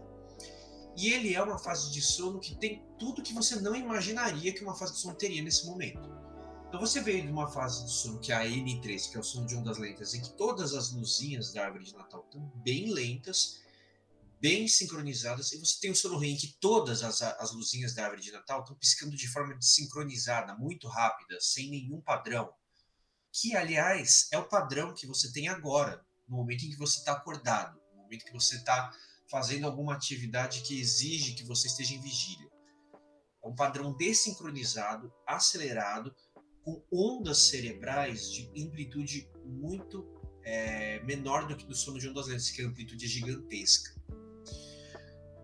E 0.97 1.13
ele 1.13 1.35
é 1.35 1.43
uma 1.43 1.59
fase 1.59 1.91
de 1.91 2.01
sono 2.01 2.39
que 2.39 2.55
tem 2.55 2.85
tudo 2.99 3.23
que 3.23 3.35
você 3.35 3.57
não 3.57 3.75
imaginaria 3.75 4.53
que 4.53 4.63
uma 4.63 4.77
fase 4.77 4.93
de 4.93 4.99
sono 4.99 5.15
teria 5.15 5.43
nesse 5.43 5.67
momento. 5.67 6.09
Então 6.69 6.81
você 6.81 7.01
veio 7.01 7.23
de 7.23 7.33
uma 7.33 7.49
fase 7.49 7.85
de 7.85 7.91
sono 7.91 8.21
que 8.21 8.33
é 8.33 8.37
a 8.37 8.45
N3, 8.45 9.11
que 9.11 9.17
é 9.17 9.21
o 9.21 9.25
sono 9.25 9.47
de 9.47 9.57
ondas 9.57 9.79
lentas, 9.79 10.15
em 10.15 10.21
que 10.21 10.31
todas 10.35 10.75
as 10.75 10.93
luzinhas 10.93 11.53
da 11.53 11.65
árvore 11.65 11.85
de 11.85 11.95
Natal 11.95 12.25
estão 12.25 12.53
bem 12.57 12.93
lentas 12.93 13.64
bem 14.45 14.69
sincronizadas, 14.69 15.53
e 15.53 15.59
você 15.59 15.81
tem 15.81 15.91
o 15.91 15.97
sono 15.97 16.19
REM, 16.19 16.37
que 16.37 16.55
todas 16.61 17.03
as, 17.03 17.23
as 17.23 17.51
luzinhas 17.53 17.95
da 17.95 18.05
árvore 18.05 18.21
de 18.21 18.31
Natal 18.31 18.61
estão 18.61 18.77
piscando 18.77 19.17
de 19.17 19.27
forma 19.27 19.55
desincronizada, 19.55 20.55
muito 20.55 20.87
rápida, 20.87 21.41
sem 21.41 21.71
nenhum 21.71 21.99
padrão. 22.03 22.53
Que, 23.33 23.57
aliás, 23.57 24.29
é 24.31 24.37
o 24.37 24.47
padrão 24.47 24.93
que 24.93 25.07
você 25.07 25.33
tem 25.33 25.49
agora 25.49 26.05
no 26.29 26.37
momento 26.37 26.67
em 26.67 26.69
que 26.69 26.77
você 26.77 26.99
está 26.99 27.13
acordado, 27.13 27.81
no 27.91 28.03
momento 28.03 28.27
que 28.27 28.35
você 28.35 28.57
está 28.57 28.91
fazendo 29.31 29.65
alguma 29.65 29.95
atividade 29.95 30.61
que 30.61 30.79
exige 30.79 31.33
que 31.33 31.45
você 31.45 31.67
esteja 31.67 31.95
em 31.95 32.03
vigília. 32.03 32.51
É 33.43 33.49
um 33.49 33.55
padrão 33.55 33.97
desincronizado, 33.97 35.11
acelerado, 35.27 36.15
com 36.63 36.85
ondas 36.93 37.47
cerebrais 37.47 38.31
de 38.31 38.47
amplitude 38.63 39.27
muito 39.43 40.07
é, 40.43 41.03
menor 41.05 41.49
do 41.49 41.57
que 41.57 41.65
do 41.65 41.75
sono 41.75 41.99
de 41.99 42.11
ondas 42.11 42.27
lentas, 42.27 42.51
que 42.51 42.61
a 42.61 42.67
amplitude 42.67 43.07
é 43.07 43.09
gigantesca. 43.09 43.94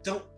Então, 0.00 0.28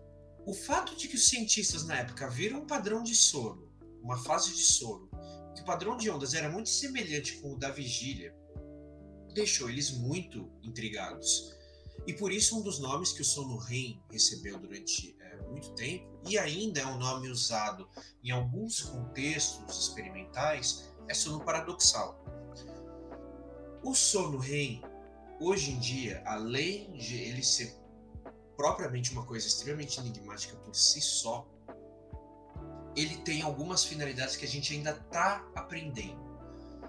o 0.44 0.52
fato 0.52 0.96
de 0.96 1.06
que 1.06 1.14
os 1.14 1.28
cientistas 1.28 1.84
na 1.84 1.98
época 1.98 2.28
viram 2.28 2.62
um 2.62 2.66
padrão 2.66 3.02
de 3.02 3.14
sono, 3.14 3.72
uma 4.02 4.18
fase 4.18 4.52
de 4.52 4.62
sono, 4.62 5.08
que 5.54 5.62
o 5.62 5.64
padrão 5.64 5.96
de 5.96 6.10
ondas 6.10 6.34
era 6.34 6.48
muito 6.48 6.68
semelhante 6.68 7.36
com 7.36 7.52
o 7.52 7.58
da 7.58 7.70
vigília, 7.70 8.34
deixou 9.32 9.70
eles 9.70 9.90
muito 9.92 10.50
intrigados. 10.62 11.54
E 12.06 12.12
por 12.12 12.32
isso 12.32 12.58
um 12.58 12.62
dos 12.62 12.80
nomes 12.80 13.12
que 13.12 13.22
o 13.22 13.24
sono 13.24 13.56
REM 13.56 14.02
recebeu 14.10 14.58
durante 14.58 15.16
é, 15.20 15.36
muito 15.48 15.72
tempo, 15.74 16.20
e 16.26 16.36
ainda 16.36 16.80
é 16.80 16.86
um 16.86 16.98
nome 16.98 17.28
usado 17.28 17.88
em 18.24 18.32
alguns 18.32 18.80
contextos 18.80 19.78
experimentais, 19.78 20.92
é 21.08 21.14
sono 21.14 21.44
paradoxal. 21.44 22.20
O 23.84 23.94
sono 23.94 24.38
REM, 24.38 24.82
hoje 25.40 25.70
em 25.70 25.78
dia, 25.78 26.20
além 26.26 26.92
de 26.94 27.16
ele 27.16 27.44
ser 27.44 27.81
propriamente 28.56 29.12
uma 29.12 29.24
coisa 29.24 29.46
extremamente 29.46 29.98
enigmática 30.00 30.56
por 30.56 30.74
si 30.74 31.00
só, 31.00 31.46
ele 32.94 33.16
tem 33.18 33.42
algumas 33.42 33.84
finalidades 33.84 34.36
que 34.36 34.44
a 34.44 34.48
gente 34.48 34.74
ainda 34.74 34.90
está 34.90 35.46
aprendendo. 35.54 36.20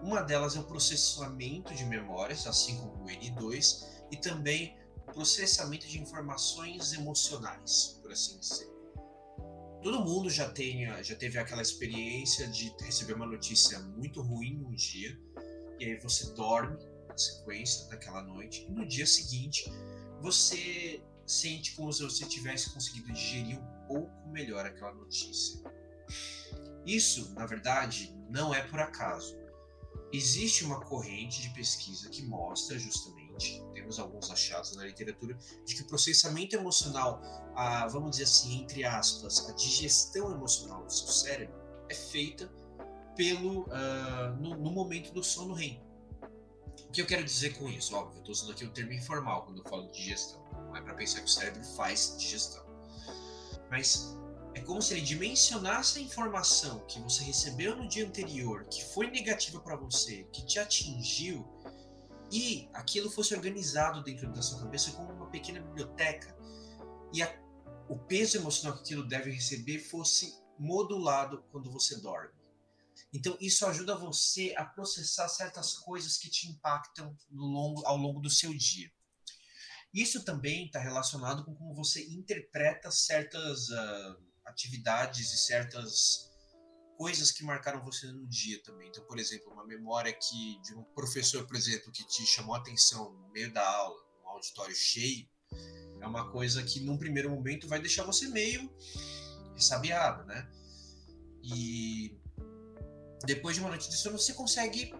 Uma 0.01 0.22
delas 0.22 0.55
é 0.55 0.60
o 0.60 0.63
processamento 0.63 1.74
de 1.74 1.86
memórias, 1.86 2.46
assim 2.46 2.77
como 2.77 3.03
o 3.03 3.08
N2, 3.08 3.86
e 4.12 4.17
também 4.17 4.77
processamento 5.13 5.88
de 5.88 6.00
informações 6.00 6.93
emocionais, 6.93 8.00
por 8.01 8.12
assim 8.12 8.38
dizer. 8.39 8.70
Todo 9.82 10.03
mundo 10.03 10.29
já, 10.29 10.50
tem, 10.50 10.86
já 11.03 11.15
teve 11.15 11.38
aquela 11.38 11.62
experiência 11.62 12.48
de 12.48 12.74
receber 12.82 13.13
uma 13.13 13.25
notícia 13.25 13.79
muito 13.79 14.22
ruim 14.22 14.55
num 14.55 14.74
dia, 14.74 15.17
e 15.79 15.86
aí 15.86 16.00
você 16.00 16.32
dorme 16.34 16.77
na 17.08 17.17
sequência 17.17 17.88
daquela 17.89 18.22
noite, 18.24 18.65
e 18.67 18.72
no 18.72 18.86
dia 18.86 19.05
seguinte 19.05 19.72
você 20.22 21.01
sente 21.25 21.75
como 21.75 21.92
se 21.92 22.03
você 22.03 22.25
tivesse 22.25 22.70
conseguido 22.72 23.12
digerir 23.12 23.60
um 23.60 23.88
pouco 23.88 24.30
melhor 24.30 24.65
aquela 24.65 24.94
notícia. 24.94 25.62
Isso, 26.86 27.34
na 27.34 27.46
verdade, 27.46 28.13
não 28.30 28.53
é 28.53 28.62
por 28.63 28.80
acaso. 28.80 29.38
Existe 30.12 30.63
uma 30.63 30.80
corrente 30.82 31.42
de 31.42 31.50
pesquisa 31.51 32.10
que 32.10 32.22
mostra 32.24 32.77
justamente, 32.77 33.63
temos 33.74 33.98
alguns 33.98 34.30
achados 34.30 34.75
na 34.75 34.86
literatura, 34.86 35.36
de 35.65 35.75
que 35.75 35.82
o 35.82 35.88
processamento 35.88 36.56
emocional, 36.56 37.20
a, 37.56 37.88
vamos 37.88 38.12
dizer 38.12 38.25
assim, 38.25 38.62
entre 38.62 38.84
aspas, 38.84 39.50
a 39.50 39.53
digestão 39.53 40.32
emocional 40.32 40.86
do 40.86 40.94
seu 40.94 41.08
cérebro 41.08 41.56
é 41.89 41.96
feita 41.96 42.48
pelo 43.15 43.62
uh, 43.62 44.36
no, 44.39 44.56
no, 44.56 44.72
momento 44.72 45.12
do 45.12 45.24
sono 45.24 45.53
REM. 45.53 45.82
O 46.88 46.92
que 46.92 47.01
eu 47.01 47.08
quero 47.08 47.24
dizer 47.24 47.58
com 47.58 47.68
isso? 47.68 47.96
Óbvio, 47.96 48.18
eu 48.18 48.20
estou 48.20 48.34
usando 48.34 48.51
aqui 48.51 48.65
o 48.65 48.70
um 48.70 48.72
termo 48.72 48.94
informal 48.94 49.46
quando 49.46 49.63
eu 49.63 49.70
falo 49.70 49.88
de 49.88 49.94
digestão. 49.94 50.42
Não 50.74 50.80
é 50.80 50.82
para 50.82 50.96
pensar 50.96 51.20
que 51.20 51.25
o 51.25 51.30
cérebro 51.30 51.63
faz 51.75 52.15
digestão. 52.18 52.65
Mas 53.70 54.18
é 54.56 54.62
como 54.62 54.82
se 54.82 54.96
ele 54.96 55.01
dimensionasse 55.01 56.00
a 56.00 56.01
informação 56.01 56.80
que 56.88 57.00
você 57.00 57.24
recebeu 57.24 57.75
no 57.75 57.88
dia 57.88 58.08
anterior, 58.08 58.65
que 58.65 58.84
foi 58.86 59.10
negativa 59.12 59.60
para 59.60 59.75
você, 59.75 60.24
que 60.34 60.44
te 60.44 60.58
atingiu, 60.58 61.48
e 62.32 62.68
aquilo 62.74 63.12
fosse 63.12 63.36
organizado 63.36 64.03
dentro 64.03 64.32
da 64.34 64.42
sua 64.42 64.62
cabeça 64.62 64.92
como 64.94 65.13
uma 65.13 65.30
pequena 65.30 65.60
biblioteca, 65.60 66.36
e 67.13 67.22
a, 67.22 67.32
o 67.88 67.96
peso 67.96 68.38
emocional 68.38 68.75
que 68.75 68.82
aquilo 68.82 69.08
deve 69.08 69.30
receber 69.30 69.77
fosse 69.77 70.34
modulado 70.58 71.44
quando 71.51 71.72
você 71.72 72.01
dorme. 72.01 72.34
Então, 73.13 73.38
isso 73.39 73.63
ajuda 73.68 73.96
você 73.96 74.56
a 74.58 74.65
processar 74.65 75.27
certas 75.27 75.74
coisas 75.74 76.18
que 76.18 76.32
te 76.32 76.48
impactam 76.48 77.15
longo, 77.32 77.86
ao 77.86 77.96
longo 77.96 78.20
do 78.20 78.30
seu 78.30 78.51
dia. 78.56 78.92
Isso 79.93 80.23
também 80.25 80.65
está 80.65 80.79
relacionado 80.79 81.45
com 81.45 81.53
como 81.53 81.73
você 81.73 82.03
interpreta 82.05 82.89
certas. 82.89 83.69
Uh, 83.69 84.33
atividades 84.45 85.33
e 85.33 85.38
certas 85.38 86.31
coisas 86.97 87.31
que 87.31 87.43
marcaram 87.43 87.83
você 87.83 88.07
no 88.07 88.27
dia 88.27 88.62
também. 88.63 88.88
Então, 88.89 89.03
por 89.05 89.19
exemplo, 89.19 89.51
uma 89.51 89.65
memória 89.65 90.13
que 90.13 90.62
de 90.62 90.75
um 90.75 90.83
professor, 90.83 91.45
por 91.45 91.55
exemplo, 91.55 91.91
que 91.91 92.05
te 92.05 92.25
chamou 92.25 92.55
a 92.55 92.59
atenção 92.59 93.12
no 93.13 93.29
meio 93.31 93.51
da 93.51 93.67
aula, 93.67 94.00
um 94.23 94.29
auditório 94.29 94.75
cheio, 94.75 95.27
é 96.00 96.07
uma 96.07 96.31
coisa 96.31 96.63
que 96.63 96.79
num 96.81 96.97
primeiro 96.97 97.29
momento 97.29 97.67
vai 97.67 97.79
deixar 97.79 98.03
você 98.03 98.27
meio 98.27 98.71
ressabiado, 99.55 100.25
né? 100.25 100.50
E 101.41 102.17
depois 103.25 103.55
de 103.55 103.62
uma 103.62 103.69
noite 103.69 103.89
de 103.89 103.97
sono 103.97 104.17
você 104.17 104.33
consegue 104.33 104.93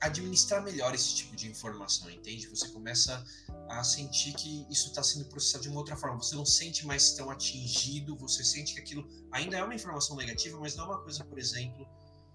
administrar 0.00 0.62
melhor 0.62 0.94
esse 0.94 1.14
tipo 1.14 1.34
de 1.34 1.48
informação, 1.48 2.10
entende? 2.10 2.46
Você 2.48 2.68
começa 2.68 3.24
a 3.68 3.82
sentir 3.82 4.32
que 4.34 4.66
isso 4.70 4.88
está 4.88 5.02
sendo 5.02 5.24
processado 5.26 5.62
de 5.62 5.68
uma 5.68 5.78
outra 5.78 5.96
forma. 5.96 6.16
Você 6.16 6.34
não 6.34 6.46
sente 6.46 6.86
mais 6.86 7.12
tão 7.12 7.30
atingido, 7.30 8.16
você 8.16 8.44
sente 8.44 8.74
que 8.74 8.80
aquilo 8.80 9.08
ainda 9.32 9.56
é 9.56 9.64
uma 9.64 9.74
informação 9.74 10.16
negativa, 10.16 10.58
mas 10.58 10.76
não 10.76 10.84
é 10.84 10.88
uma 10.88 11.02
coisa, 11.02 11.24
por 11.24 11.38
exemplo, 11.38 11.86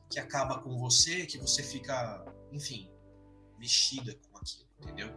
que 0.09 0.19
acaba 0.19 0.59
com 0.59 0.77
você, 0.77 1.25
que 1.25 1.37
você 1.37 1.63
fica, 1.63 2.25
enfim, 2.51 2.89
mexida 3.57 4.15
com 4.29 4.37
aquilo, 4.37 4.67
entendeu? 4.81 5.09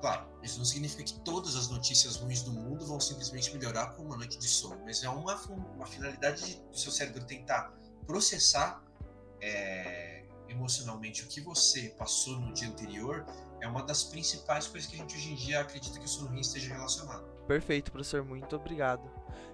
Claro, 0.00 0.26
isso 0.42 0.56
não 0.56 0.64
significa 0.64 1.02
que 1.04 1.20
todas 1.20 1.56
as 1.56 1.68
notícias 1.68 2.16
ruins 2.16 2.42
do 2.42 2.52
mundo 2.52 2.86
vão 2.86 2.98
simplesmente 2.98 3.52
melhorar 3.52 3.88
com 3.94 4.04
uma 4.04 4.16
noite 4.16 4.38
de 4.38 4.48
sono, 4.48 4.80
mas 4.84 5.02
é 5.02 5.08
uma, 5.10 5.36
uma 5.74 5.86
finalidade 5.86 6.62
do 6.70 6.78
seu 6.78 6.90
cérebro 6.90 7.22
tentar 7.26 7.74
processar 8.06 8.82
é, 9.42 10.09
emocionalmente 10.50 11.22
o 11.24 11.28
que 11.28 11.40
você 11.40 11.94
passou 11.98 12.38
no 12.38 12.52
dia 12.52 12.68
anterior 12.68 13.24
é 13.60 13.68
uma 13.68 13.82
das 13.82 14.02
principais 14.02 14.66
coisas 14.66 14.88
que 14.88 14.96
a 14.96 14.98
gente 14.98 15.16
hoje 15.16 15.32
em 15.32 15.36
dia 15.36 15.60
acredita 15.60 15.98
que 15.98 16.04
o 16.04 16.08
sono 16.08 16.30
REM 16.30 16.40
esteja 16.40 16.74
relacionado. 16.74 17.24
Perfeito, 17.46 17.92
professor, 17.92 18.24
muito 18.24 18.56
obrigado. 18.56 19.10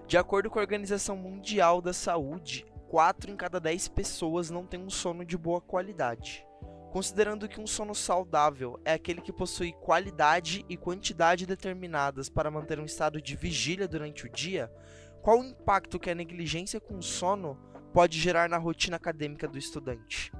De 0.07 0.17
acordo 0.17 0.49
com 0.49 0.59
a 0.59 0.61
Organização 0.61 1.15
Mundial 1.15 1.81
da 1.81 1.93
Saúde, 1.93 2.65
4 2.89 3.31
em 3.31 3.35
cada 3.35 3.59
10 3.59 3.89
pessoas 3.89 4.49
não 4.49 4.65
têm 4.65 4.81
um 4.81 4.89
sono 4.89 5.25
de 5.25 5.37
boa 5.37 5.59
qualidade. 5.59 6.45
Considerando 6.91 7.49
que 7.49 7.59
um 7.59 7.67
sono 7.67 7.93
saudável 7.93 8.79
é 8.85 8.93
aquele 8.93 9.21
que 9.21 9.33
possui 9.33 9.73
qualidade 9.73 10.65
e 10.69 10.77
quantidade 10.77 11.45
determinadas 11.45 12.29
para 12.29 12.49
manter 12.49 12.79
um 12.79 12.85
estado 12.85 13.21
de 13.21 13.35
vigília 13.35 13.87
durante 13.87 14.25
o 14.25 14.31
dia, 14.31 14.71
qual 15.21 15.41
o 15.41 15.43
impacto 15.43 15.99
que 15.99 16.09
a 16.09 16.15
negligência 16.15 16.79
com 16.79 16.97
o 16.97 17.03
sono 17.03 17.59
pode 17.93 18.17
gerar 18.19 18.47
na 18.47 18.57
rotina 18.57 18.95
acadêmica 18.95 19.47
do 19.47 19.57
estudante? 19.57 20.31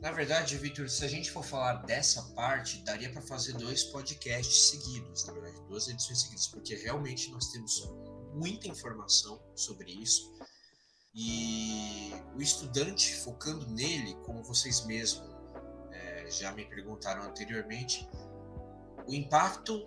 Na 0.00 0.10
verdade, 0.12 0.56
Victor, 0.56 0.88
se 0.88 1.04
a 1.04 1.08
gente 1.08 1.30
for 1.30 1.44
falar 1.44 1.74
dessa 1.84 2.22
parte, 2.34 2.82
daria 2.84 3.12
para 3.12 3.20
fazer 3.20 3.52
dois 3.52 3.84
podcasts 3.84 4.70
seguidos, 4.70 5.26
na 5.26 5.34
verdade, 5.34 5.60
duas 5.68 5.88
edições 5.88 6.22
seguidas, 6.22 6.46
porque 6.46 6.74
realmente 6.74 7.30
nós 7.30 7.48
temos 7.48 7.86
muita 8.32 8.66
informação 8.66 9.38
sobre 9.54 9.92
isso. 9.92 10.32
E 11.14 12.14
o 12.34 12.40
estudante, 12.40 13.14
focando 13.16 13.66
nele, 13.68 14.14
como 14.24 14.42
vocês 14.42 14.86
mesmos 14.86 15.28
é, 15.92 16.30
já 16.30 16.50
me 16.52 16.64
perguntaram 16.64 17.22
anteriormente, 17.22 18.08
o 19.06 19.12
impacto 19.12 19.86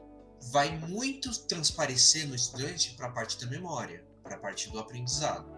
vai 0.51 0.77
muito 0.77 1.31
transparecer 1.47 2.27
no 2.27 2.35
estudante 2.35 2.93
para 2.95 3.07
a 3.07 3.11
parte 3.11 3.43
da 3.43 3.49
memória, 3.49 4.05
para 4.21 4.35
a 4.35 4.39
parte 4.39 4.69
do 4.69 4.77
aprendizado. 4.77 5.51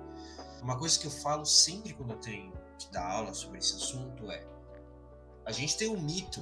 Uma 0.61 0.79
coisa 0.79 0.97
que 0.97 1.07
eu 1.07 1.11
falo 1.11 1.45
sempre 1.45 1.93
quando 1.93 2.11
eu 2.11 2.19
tenho 2.19 2.64
que 2.77 2.91
dar 2.91 3.09
aula 3.09 3.33
sobre 3.33 3.59
esse 3.59 3.75
assunto 3.75 4.29
é: 4.31 4.45
a 5.45 5.51
gente 5.51 5.77
tem 5.77 5.89
um 5.89 6.01
mito, 6.01 6.41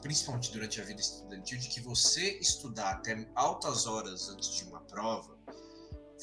principalmente 0.00 0.52
durante 0.52 0.80
a 0.80 0.84
vida 0.84 1.00
estudantil, 1.00 1.58
de 1.58 1.68
que 1.68 1.80
você 1.80 2.38
estudar 2.38 2.90
até 2.90 3.28
altas 3.34 3.86
horas 3.86 4.28
antes 4.28 4.54
de 4.54 4.64
uma 4.64 4.80
prova 4.80 5.38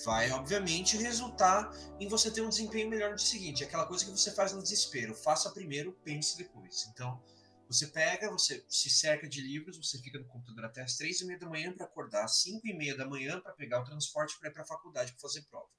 vai, 0.04 0.32
obviamente, 0.32 0.98
resultar 0.98 1.72
em 2.00 2.08
você 2.08 2.32
ter 2.32 2.42
um 2.42 2.50
desempenho 2.50 2.90
melhor 2.90 3.12
no 3.12 3.18
dia 3.18 3.26
seguinte. 3.26 3.64
Aquela 3.64 3.86
coisa 3.86 4.06
que 4.06 4.12
você 4.12 4.32
faz 4.32 4.54
no 4.54 4.62
desespero: 4.62 5.14
faça 5.14 5.52
primeiro, 5.52 5.94
pense 6.04 6.38
depois. 6.38 6.88
Então, 6.92 7.22
você 7.68 7.88
pega, 7.88 8.30
você 8.30 8.66
se 8.68 8.90
cerca 8.90 9.28
de 9.30 9.42
livros, 9.42 9.78
você 9.78 9.98
fica 10.00 10.20
no 10.20 10.26
computador 10.26 10.66
até 10.66 10.82
as 10.82 10.98
três 10.98 11.22
e 11.22 11.26
meia 11.26 11.40
da 11.40 11.48
manhã 11.48 11.74
para 11.74 11.86
acordar 11.86 12.26
às 12.26 12.42
cinco 12.42 12.68
e 12.68 12.74
meia 12.74 12.98
da 12.98 13.08
manhã 13.08 13.40
para 13.40 13.54
pegar 13.54 13.82
o 13.82 13.86
transporte 13.86 14.38
para 14.40 14.50
ir 14.50 14.54
para 14.54 14.64
a 14.64 14.66
faculdade 14.66 15.14
para 15.14 15.22
fazer 15.22 15.44
prova. 15.44 15.70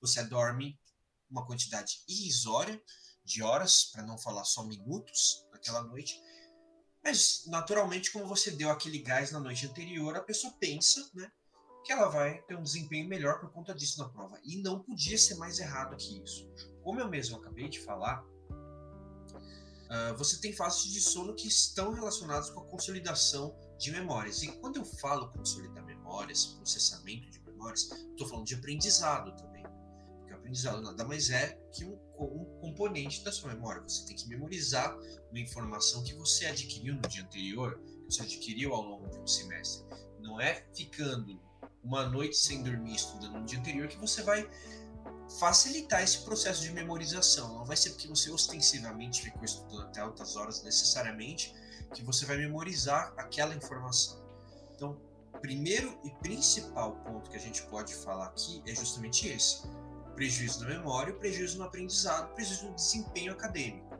Você 0.00 0.22
dorme 0.24 0.78
uma 1.30 1.46
quantidade 1.46 2.02
irrisória 2.08 2.80
de 3.28 3.42
horas, 3.42 3.84
para 3.84 4.02
não 4.02 4.18
falar 4.18 4.44
só 4.44 4.64
minutos, 4.64 5.46
naquela 5.52 5.82
noite. 5.82 6.20
Mas, 7.04 7.44
naturalmente, 7.46 8.10
como 8.10 8.26
você 8.26 8.50
deu 8.50 8.70
aquele 8.70 8.98
gás 8.98 9.30
na 9.30 9.38
noite 9.38 9.66
anterior, 9.66 10.16
a 10.16 10.22
pessoa 10.22 10.52
pensa 10.58 11.08
né, 11.14 11.30
que 11.84 11.92
ela 11.92 12.08
vai 12.08 12.42
ter 12.42 12.56
um 12.56 12.62
desempenho 12.62 13.08
melhor 13.08 13.40
por 13.40 13.50
conta 13.52 13.74
disso 13.74 13.98
na 13.98 14.08
prova. 14.08 14.38
E 14.44 14.60
não 14.62 14.82
podia 14.82 15.16
ser 15.16 15.36
mais 15.36 15.58
errado 15.58 15.96
que 15.96 16.22
isso. 16.22 16.50
Como 16.82 17.00
eu 17.00 17.08
mesmo 17.08 17.36
acabei 17.36 17.68
de 17.68 17.80
falar, 17.80 18.22
uh, 18.22 20.16
você 20.16 20.40
tem 20.40 20.52
fases 20.52 20.90
de 20.90 21.00
sono 21.00 21.34
que 21.34 21.46
estão 21.46 21.92
relacionadas 21.92 22.50
com 22.50 22.60
a 22.60 22.66
consolidação 22.66 23.54
de 23.78 23.90
memórias. 23.90 24.42
E 24.42 24.48
quando 24.58 24.76
eu 24.76 24.84
falo 24.84 25.30
consolidar 25.32 25.84
memórias, 25.84 26.46
processamento 26.46 27.30
de 27.30 27.40
memórias, 27.40 27.90
estou 28.10 28.26
falando 28.28 28.46
de 28.46 28.54
aprendizado 28.54 29.36
também. 29.36 29.62
Porque 30.18 30.32
o 30.32 30.36
aprendizado 30.36 30.82
nada 30.82 31.04
mais 31.04 31.30
é 31.30 31.52
que 31.72 31.84
um, 31.84 32.07
um 32.24 32.44
componente 32.60 33.22
da 33.22 33.32
sua 33.32 33.52
memória. 33.52 33.82
Você 33.82 34.06
tem 34.06 34.16
que 34.16 34.28
memorizar 34.28 34.96
uma 35.30 35.38
informação 35.38 36.02
que 36.02 36.14
você 36.14 36.46
adquiriu 36.46 36.94
no 36.94 37.02
dia 37.02 37.22
anterior, 37.22 37.80
que 38.06 38.14
você 38.14 38.22
adquiriu 38.22 38.74
ao 38.74 38.82
longo 38.82 39.08
de 39.08 39.18
um 39.18 39.26
semestre. 39.26 39.84
Não 40.20 40.40
é 40.40 40.66
ficando 40.74 41.40
uma 41.82 42.06
noite 42.08 42.36
sem 42.36 42.62
dormir 42.62 42.96
estudando 42.96 43.38
no 43.40 43.46
dia 43.46 43.58
anterior 43.58 43.88
que 43.88 43.98
você 43.98 44.22
vai 44.22 44.48
facilitar 45.38 46.02
esse 46.02 46.20
processo 46.24 46.62
de 46.62 46.70
memorização. 46.70 47.58
Não 47.58 47.64
vai 47.64 47.76
ser 47.76 47.90
porque 47.90 48.08
você 48.08 48.30
ostensivamente 48.30 49.22
ficou 49.22 49.44
estudando 49.44 49.82
até 49.82 50.00
altas 50.00 50.36
horas 50.36 50.62
necessariamente 50.62 51.54
que 51.94 52.02
você 52.02 52.26
vai 52.26 52.36
memorizar 52.36 53.12
aquela 53.16 53.54
informação. 53.54 54.22
Então, 54.74 55.00
primeiro 55.40 55.98
e 56.04 56.10
principal 56.22 56.96
ponto 57.04 57.30
que 57.30 57.36
a 57.36 57.40
gente 57.40 57.62
pode 57.64 57.94
falar 57.94 58.26
aqui 58.26 58.62
é 58.66 58.74
justamente 58.74 59.28
esse: 59.28 59.62
prejuízo 60.18 60.64
na 60.64 60.70
memória, 60.70 61.14
prejuízo 61.14 61.58
no 61.58 61.64
aprendizado, 61.64 62.34
prejuízo 62.34 62.66
no 62.66 62.74
desempenho 62.74 63.32
acadêmico. 63.32 63.96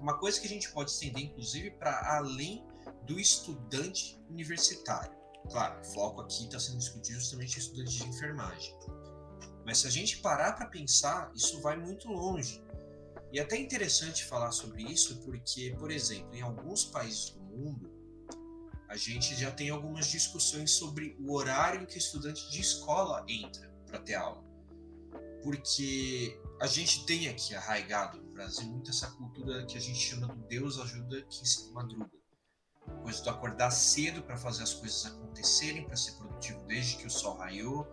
Uma 0.00 0.18
coisa 0.18 0.40
que 0.40 0.46
a 0.48 0.50
gente 0.50 0.68
pode 0.72 0.90
estender, 0.90 1.22
inclusive, 1.22 1.70
para 1.70 2.16
além 2.16 2.66
do 3.06 3.20
estudante 3.20 4.20
universitário. 4.28 5.16
Claro, 5.48 5.80
o 5.80 5.84
foco 5.84 6.22
aqui 6.22 6.46
está 6.46 6.58
sendo 6.58 6.78
discutido 6.78 7.20
justamente 7.20 7.60
estudante 7.60 7.98
de 7.98 8.04
enfermagem. 8.04 8.76
Mas 9.64 9.78
se 9.78 9.86
a 9.86 9.90
gente 9.90 10.18
parar 10.18 10.54
para 10.54 10.66
pensar, 10.66 11.30
isso 11.36 11.60
vai 11.60 11.76
muito 11.76 12.08
longe. 12.08 12.60
E 13.32 13.38
é 13.38 13.42
até 13.42 13.56
interessante 13.56 14.24
falar 14.24 14.50
sobre 14.50 14.82
isso 14.82 15.20
porque, 15.20 15.76
por 15.78 15.92
exemplo, 15.92 16.34
em 16.34 16.42
alguns 16.42 16.84
países 16.84 17.30
do 17.30 17.42
mundo, 17.42 17.88
a 18.88 18.96
gente 18.96 19.36
já 19.36 19.52
tem 19.52 19.70
algumas 19.70 20.08
discussões 20.08 20.72
sobre 20.72 21.16
o 21.20 21.32
horário 21.32 21.82
em 21.82 21.86
que 21.86 21.94
o 21.94 21.98
estudante 21.98 22.50
de 22.50 22.60
escola 22.60 23.24
entra 23.28 23.70
para 23.86 24.00
ter 24.00 24.16
aula. 24.16 24.49
Porque 25.42 26.38
a 26.60 26.66
gente 26.66 27.06
tem 27.06 27.28
aqui 27.28 27.54
arraigado 27.54 28.20
no 28.20 28.32
Brasil 28.32 28.66
muito 28.68 28.90
essa 28.90 29.10
cultura 29.12 29.64
que 29.64 29.76
a 29.76 29.80
gente 29.80 29.98
chama 29.98 30.26
do 30.28 30.42
Deus 30.46 30.78
ajuda 30.78 31.22
quem 31.22 31.44
se 31.44 31.70
madruga. 31.72 32.10
Coisa 33.02 33.22
do 33.22 33.30
acordar 33.30 33.70
cedo 33.70 34.22
para 34.22 34.36
fazer 34.36 34.62
as 34.62 34.74
coisas 34.74 35.06
acontecerem, 35.06 35.84
para 35.84 35.96
ser 35.96 36.12
produtivo 36.12 36.62
desde 36.66 36.96
que 36.96 37.06
o 37.06 37.10
sol 37.10 37.36
raiou. 37.36 37.86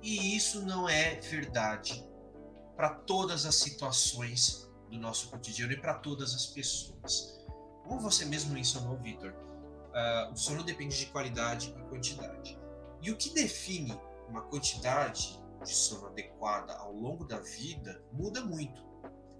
E 0.00 0.36
isso 0.36 0.62
não 0.62 0.88
é 0.88 1.20
verdade 1.20 2.04
para 2.76 2.90
todas 2.90 3.44
as 3.44 3.56
situações 3.56 4.68
do 4.90 4.98
nosso 4.98 5.28
cotidiano 5.28 5.72
e 5.72 5.76
para 5.76 5.94
todas 5.94 6.34
as 6.34 6.46
pessoas. 6.46 7.38
Como 7.84 8.00
você 8.00 8.24
mesmo 8.24 8.52
mencionou, 8.52 8.96
Vitor, 8.98 9.32
uh, 9.32 10.32
o 10.32 10.36
sono 10.36 10.62
depende 10.62 10.96
de 10.98 11.06
qualidade 11.06 11.74
e 11.76 11.82
quantidade. 11.88 12.58
E 13.00 13.10
o 13.10 13.16
que 13.16 13.30
define 13.30 13.98
uma 14.28 14.42
quantidade 14.42 15.41
de 15.62 15.74
sono 15.74 16.06
adequada 16.06 16.74
ao 16.74 16.92
longo 16.92 17.24
da 17.24 17.40
vida 17.40 18.04
muda 18.12 18.44
muito 18.44 18.82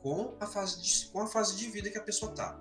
com 0.02 0.36
a 0.40 0.46
fase 0.46 0.82
de, 0.82 1.06
com 1.10 1.20
a 1.20 1.26
fase 1.26 1.56
de 1.56 1.68
vida 1.70 1.90
que 1.90 1.98
a 1.98 2.02
pessoa 2.02 2.32
está. 2.32 2.58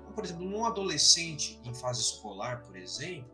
Então, 0.00 0.12
por 0.12 0.24
exemplo, 0.24 0.44
num 0.44 0.64
adolescente 0.64 1.60
em 1.64 1.74
fase 1.74 2.00
escolar, 2.00 2.62
por 2.62 2.76
exemplo, 2.76 3.30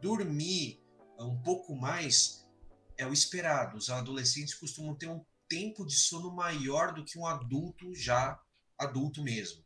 dormir 0.00 0.82
um 1.18 1.40
pouco 1.42 1.76
mais 1.76 2.48
é 2.96 3.06
o 3.06 3.12
esperado. 3.12 3.76
Os 3.76 3.90
adolescentes 3.90 4.54
costumam 4.54 4.94
ter 4.94 5.08
um 5.08 5.24
tempo 5.48 5.84
de 5.84 5.94
sono 5.94 6.34
maior 6.34 6.94
do 6.94 7.04
que 7.04 7.18
um 7.18 7.26
adulto 7.26 7.94
já 7.94 8.40
adulto 8.78 9.22
mesmo. 9.22 9.62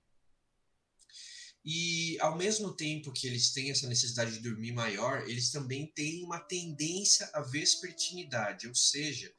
E 1.64 2.18
ao 2.21 2.37
mesmo 2.37 2.73
tempo 2.73 3.11
que 3.11 3.26
eles 3.26 3.52
têm 3.52 3.71
essa 3.71 3.88
necessidade 3.88 4.33
de 4.33 4.40
dormir 4.40 4.73
maior, 4.73 5.26
eles 5.26 5.50
também 5.50 5.90
têm 5.94 6.23
uma 6.23 6.38
tendência 6.38 7.28
à 7.33 7.40
vespertinidade, 7.40 8.69
ou 8.69 8.75
seja, 8.75 9.32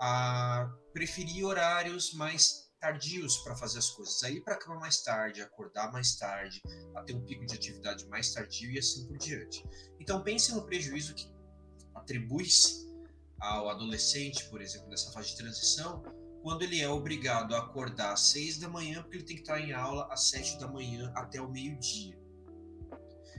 a 0.00 0.70
preferir 0.92 1.44
horários 1.44 2.12
mais 2.12 2.66
tardios 2.78 3.38
para 3.38 3.56
fazer 3.56 3.78
as 3.78 3.90
coisas, 3.90 4.22
a 4.22 4.30
ir 4.30 4.42
para 4.42 4.54
a 4.54 4.58
cama 4.58 4.78
mais 4.78 5.02
tarde, 5.02 5.42
acordar 5.42 5.90
mais 5.90 6.14
tarde, 6.14 6.62
a 6.94 7.02
ter 7.02 7.14
um 7.14 7.24
pico 7.24 7.44
de 7.44 7.54
atividade 7.54 8.06
mais 8.06 8.32
tardio 8.32 8.70
e 8.70 8.78
assim 8.78 9.06
por 9.06 9.18
diante. 9.18 9.64
Então 9.98 10.22
pense 10.22 10.54
no 10.54 10.64
prejuízo 10.64 11.14
que 11.14 11.28
atribui-se 11.94 12.86
ao 13.40 13.68
adolescente, 13.68 14.48
por 14.48 14.62
exemplo, 14.62 14.88
nessa 14.88 15.10
fase 15.10 15.30
de 15.30 15.36
transição, 15.36 16.02
quando 16.46 16.62
ele 16.62 16.80
é 16.80 16.88
obrigado 16.88 17.56
a 17.56 17.58
acordar 17.58 18.12
às 18.12 18.28
seis 18.28 18.56
da 18.56 18.68
manhã, 18.68 19.02
porque 19.02 19.16
ele 19.16 19.24
tem 19.24 19.34
que 19.34 19.42
estar 19.42 19.60
em 19.60 19.72
aula 19.72 20.06
às 20.12 20.28
sete 20.28 20.56
da 20.60 20.68
manhã 20.68 21.12
até 21.16 21.40
o 21.40 21.50
meio-dia. 21.50 22.16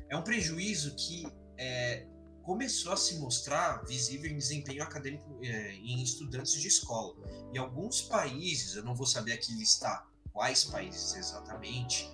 É 0.09 0.17
um 0.17 0.21
prejuízo 0.21 0.93
que 0.93 1.25
é, 1.57 2.05
começou 2.43 2.91
a 2.91 2.97
se 2.97 3.17
mostrar 3.17 3.81
visível 3.85 4.29
em 4.29 4.37
desempenho 4.37 4.83
acadêmico 4.83 5.39
é, 5.41 5.71
em 5.75 6.03
estudantes 6.03 6.51
de 6.51 6.67
escola. 6.67 7.15
Em 7.53 7.57
alguns 7.57 8.01
países, 8.01 8.75
eu 8.75 8.83
não 8.83 8.93
vou 8.93 9.07
saber 9.07 9.31
aqui 9.31 9.53
listar 9.53 10.05
quais 10.33 10.65
países 10.65 11.15
exatamente, 11.15 12.13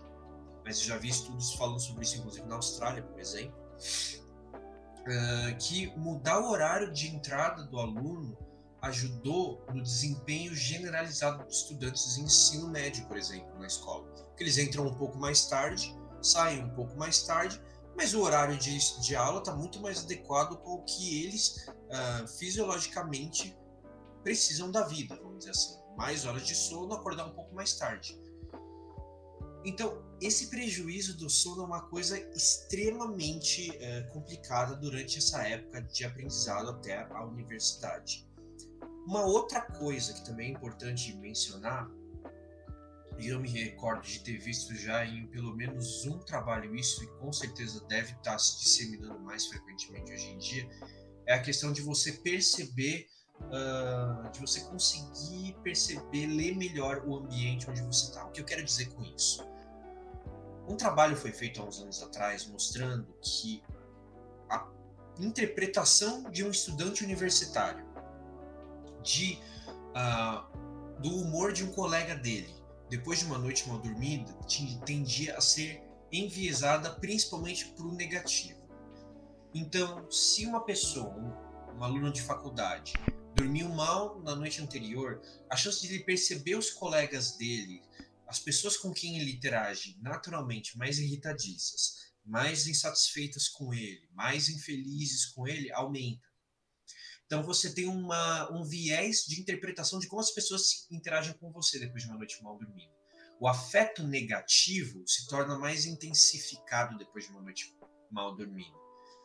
mas 0.64 0.78
eu 0.78 0.86
já 0.86 0.98
vi 0.98 1.10
estudos 1.10 1.56
falando 1.56 1.80
sobre 1.80 2.04
isso, 2.04 2.20
inclusive 2.20 2.46
na 2.46 2.54
Austrália, 2.54 3.02
por 3.02 3.20
exemplo, 3.20 3.58
uh, 5.08 5.58
que 5.58 5.88
mudar 5.98 6.40
o 6.40 6.52
horário 6.52 6.94
de 6.94 7.08
entrada 7.08 7.64
do 7.64 7.80
aluno 7.80 8.38
ajudou 8.84 9.66
no 9.74 9.82
desempenho 9.82 10.54
generalizado 10.54 11.44
dos 11.46 11.62
estudantes 11.62 12.16
de 12.16 12.22
ensino 12.22 12.70
médio, 12.70 13.08
por 13.08 13.18
exemplo, 13.18 13.58
na 13.58 13.66
escola. 13.66 14.06
Porque 14.28 14.44
eles 14.44 14.58
entram 14.58 14.86
um 14.86 14.94
pouco 14.94 15.18
mais 15.18 15.46
tarde, 15.46 15.96
saem 16.22 16.64
um 16.64 16.70
pouco 16.70 16.96
mais 16.98 17.24
tarde, 17.24 17.62
mas 17.96 18.14
o 18.14 18.22
horário 18.22 18.58
de, 18.58 18.78
de 19.02 19.16
aula 19.16 19.40
está 19.40 19.56
muito 19.56 19.80
mais 19.82 20.04
adequado 20.04 20.58
com 20.58 20.76
o 20.76 20.84
que 20.84 21.24
eles 21.24 21.66
uh, 21.68 22.28
fisiologicamente 22.38 23.58
precisam 24.22 24.70
da 24.70 24.86
vida, 24.86 25.16
vamos 25.16 25.40
dizer 25.40 25.52
assim. 25.52 25.82
Mais 25.96 26.26
horas 26.26 26.46
de 26.46 26.56
sono, 26.56 26.94
acordar 26.94 27.28
um 27.28 27.34
pouco 27.34 27.54
mais 27.56 27.74
tarde. 27.76 28.20
Então, 29.64 30.04
esse 30.20 30.50
prejuízo 30.50 31.18
do 31.18 31.30
sono 31.30 31.64
é 31.64 31.66
uma 31.66 31.82
coisa 31.84 32.20
extremamente 32.36 33.72
é, 33.78 34.02
complicada 34.12 34.76
durante 34.76 35.20
essa 35.20 35.48
época 35.48 35.82
de 35.84 36.04
aprendizado 36.04 36.70
até 36.70 37.02
a 37.02 37.24
universidade. 37.26 38.28
Uma 39.06 39.26
outra 39.26 39.62
coisa 39.62 40.14
que 40.14 40.26
também 40.26 40.48
é 40.48 40.52
importante 40.52 41.14
mencionar, 41.18 41.90
e 43.20 43.28
eu 43.28 43.40
me 43.40 43.50
recordo 43.50 44.02
de 44.02 44.20
ter 44.20 44.38
visto 44.38 44.74
já 44.76 45.06
em 45.06 45.28
pelo 45.28 45.56
menos 45.56 46.06
um 46.06 46.20
trabalho 46.20 46.76
isso, 46.76 47.04
e 47.04 47.08
com 47.20 47.32
certeza 47.32 47.86
deve 47.88 48.14
estar 48.14 48.40
se 48.40 48.60
disseminando 48.60 49.20
mais 49.20 49.46
frequentemente 49.46 50.12
hoje 50.12 50.30
em 50.30 50.38
dia, 50.38 50.70
é 51.28 51.34
a 51.34 51.42
questão 51.42 51.72
de 51.72 51.82
você 51.82 52.14
perceber 52.14 53.08
uh, 53.42 54.30
de 54.32 54.40
você 54.40 54.62
conseguir 54.62 55.56
perceber, 55.64 56.28
ler 56.28 56.56
melhor 56.56 57.04
o 57.06 57.16
ambiente 57.16 57.70
onde 57.70 57.82
você 57.82 58.08
está. 58.08 58.26
O 58.26 58.32
que 58.32 58.42
eu 58.42 58.46
quero 58.46 58.64
dizer 58.64 58.90
com 58.94 59.04
isso? 59.04 59.46
Um 60.68 60.78
trabalho 60.78 61.16
foi 61.16 61.32
feito 61.32 61.62
há 61.62 61.66
uns 61.66 61.80
anos 61.82 62.02
atrás 62.02 62.48
mostrando 62.48 63.14
que 63.22 63.62
a 64.50 64.66
interpretação 65.20 66.30
de 66.32 66.44
um 66.44 66.50
estudante 66.50 67.04
universitário 67.04 67.93
de 69.04 69.40
uh, 69.92 71.02
do 71.02 71.10
humor 71.10 71.54
de 71.54 71.64
um 71.64 71.72
colega 71.72 72.16
dele 72.16 72.54
depois 72.90 73.20
de 73.20 73.26
uma 73.26 73.38
noite 73.38 73.68
mal 73.68 73.80
dormida 73.80 74.32
tendia 74.86 75.36
a 75.38 75.42
ser 75.42 75.82
enviesada 76.12 76.92
principalmente 76.92 77.66
para 77.70 77.86
o 77.86 77.92
negativo. 77.92 78.62
Então, 79.54 80.10
se 80.12 80.46
uma 80.46 80.64
pessoa, 80.64 81.16
um, 81.76 81.84
aluno 81.84 82.12
de 82.12 82.22
faculdade, 82.22 82.94
dormiu 83.36 83.68
mal 83.70 84.22
na 84.22 84.36
noite 84.36 84.62
anterior, 84.62 85.22
a 85.50 85.56
chance 85.56 85.82
de 85.82 85.94
ele 85.94 86.04
perceber 86.04 86.56
os 86.56 86.70
colegas 86.70 87.36
dele 87.36 87.82
as 88.28 88.40
pessoas 88.40 88.78
com 88.78 88.92
quem 88.92 89.20
ele 89.20 89.34
interage 89.34 89.98
naturalmente 90.02 90.78
mais 90.78 90.98
irritadiças, 90.98 92.14
mais 92.26 92.68
insatisfeitas 92.68 93.48
com 93.48 93.74
ele, 93.74 94.08
mais 94.12 94.50
infelizes 94.50 95.26
com 95.26 95.48
ele, 95.48 95.72
aumenta. 95.72 96.33
Então 97.26 97.44
você 97.44 97.74
tem 97.74 97.88
uma, 97.88 98.52
um 98.52 98.64
viés 98.64 99.26
de 99.26 99.40
interpretação 99.40 100.00
de 100.00 100.08
como 100.08 100.22
as 100.22 100.32
pessoas 100.32 100.88
interagem 100.92 101.34
com 101.34 101.52
você 101.52 101.80
depois 101.80 102.04
de 102.04 102.10
uma 102.10 102.18
noite 102.18 102.42
mal 102.44 102.58
dormida. 102.58 102.92
O 103.40 103.48
afeto 103.48 104.04
negativo 104.04 105.04
se 105.08 105.28
torna 105.28 105.58
mais 105.58 105.86
intensificado 105.86 106.98
depois 106.98 107.26
de 107.26 107.32
uma 107.32 107.42
noite 107.42 107.76
mal 108.12 108.36
dormida. 108.36 108.78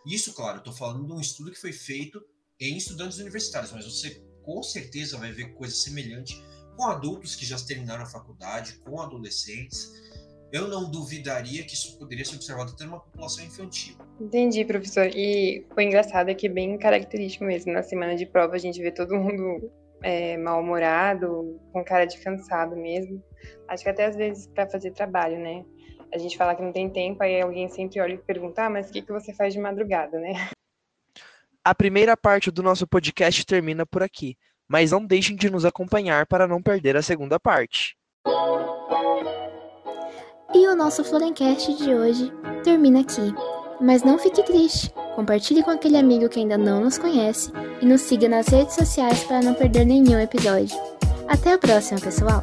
Isso, 0.06 0.32
claro, 0.32 0.58
estou 0.58 0.72
falando 0.72 1.06
de 1.06 1.12
um 1.12 1.20
estudo 1.20 1.52
que 1.52 1.60
foi 1.60 1.72
feito 1.72 2.24
em 2.58 2.76
estudantes 2.76 3.18
universitários, 3.18 3.72
mas 3.72 3.84
você 3.84 4.24
com 4.42 4.62
certeza 4.62 5.18
vai 5.18 5.30
ver 5.30 5.54
coisa 5.54 5.74
semelhante 5.74 6.42
com 6.76 6.86
adultos 6.86 7.34
que 7.34 7.44
já 7.44 7.58
terminaram 7.58 8.04
a 8.04 8.06
faculdade, 8.06 8.78
com 8.78 9.00
adolescentes. 9.00 9.92
Eu 10.50 10.66
não 10.66 10.90
duvidaria 10.90 11.62
que 11.62 11.74
isso 11.74 11.98
poderia 11.98 12.24
ser 12.24 12.36
observado 12.36 12.72
até 12.72 12.84
numa 12.84 13.00
população 13.00 13.44
infantil. 13.44 13.96
Entendi, 14.18 14.64
professor. 14.64 15.06
E 15.06 15.66
foi 15.74 15.84
engraçado 15.84 16.30
é 16.30 16.34
que 16.34 16.46
é 16.46 16.50
bem 16.50 16.78
característico 16.78 17.44
mesmo. 17.44 17.72
Na 17.72 17.82
semana 17.82 18.16
de 18.16 18.24
prova 18.24 18.54
a 18.54 18.58
gente 18.58 18.80
vê 18.80 18.90
todo 18.90 19.14
mundo 19.14 19.70
é, 20.02 20.36
mal-humorado, 20.38 21.60
com 21.72 21.84
cara 21.84 22.06
de 22.06 22.18
cansado 22.18 22.76
mesmo. 22.76 23.22
Acho 23.68 23.82
que 23.82 23.90
até 23.90 24.06
às 24.06 24.16
vezes 24.16 24.46
para 24.46 24.68
fazer 24.68 24.92
trabalho, 24.92 25.38
né? 25.38 25.64
A 26.12 26.16
gente 26.16 26.38
fala 26.38 26.54
que 26.54 26.62
não 26.62 26.72
tem 26.72 26.88
tempo, 26.88 27.22
aí 27.22 27.40
alguém 27.40 27.68
sempre 27.68 28.00
olha 28.00 28.14
e 28.14 28.18
pergunta, 28.18 28.64
ah, 28.64 28.70
mas 28.70 28.88
o 28.88 28.92
que, 28.92 29.02
que 29.02 29.12
você 29.12 29.34
faz 29.34 29.52
de 29.52 29.60
madrugada, 29.60 30.18
né? 30.18 30.48
A 31.62 31.74
primeira 31.74 32.16
parte 32.16 32.50
do 32.50 32.62
nosso 32.62 32.86
podcast 32.86 33.44
termina 33.44 33.84
por 33.84 34.02
aqui, 34.02 34.34
mas 34.66 34.92
não 34.92 35.04
deixem 35.04 35.36
de 35.36 35.50
nos 35.50 35.66
acompanhar 35.66 36.26
para 36.26 36.48
não 36.48 36.62
perder 36.62 36.96
a 36.96 37.02
segunda 37.02 37.38
parte. 37.38 37.94
E 40.54 40.66
o 40.66 40.74
nosso 40.74 41.04
Florencast 41.04 41.74
de 41.74 41.94
hoje 41.94 42.32
termina 42.64 43.00
aqui. 43.00 43.34
Mas 43.80 44.02
não 44.02 44.18
fique 44.18 44.42
triste, 44.42 44.90
compartilhe 45.14 45.62
com 45.62 45.70
aquele 45.70 45.96
amigo 45.96 46.28
que 46.28 46.40
ainda 46.40 46.56
não 46.58 46.80
nos 46.80 46.98
conhece 46.98 47.52
e 47.80 47.86
nos 47.86 48.00
siga 48.00 48.28
nas 48.28 48.48
redes 48.48 48.74
sociais 48.74 49.22
para 49.24 49.40
não 49.40 49.54
perder 49.54 49.84
nenhum 49.84 50.18
episódio. 50.18 50.76
Até 51.28 51.52
a 51.52 51.58
próxima, 51.58 52.00
pessoal! 52.00 52.42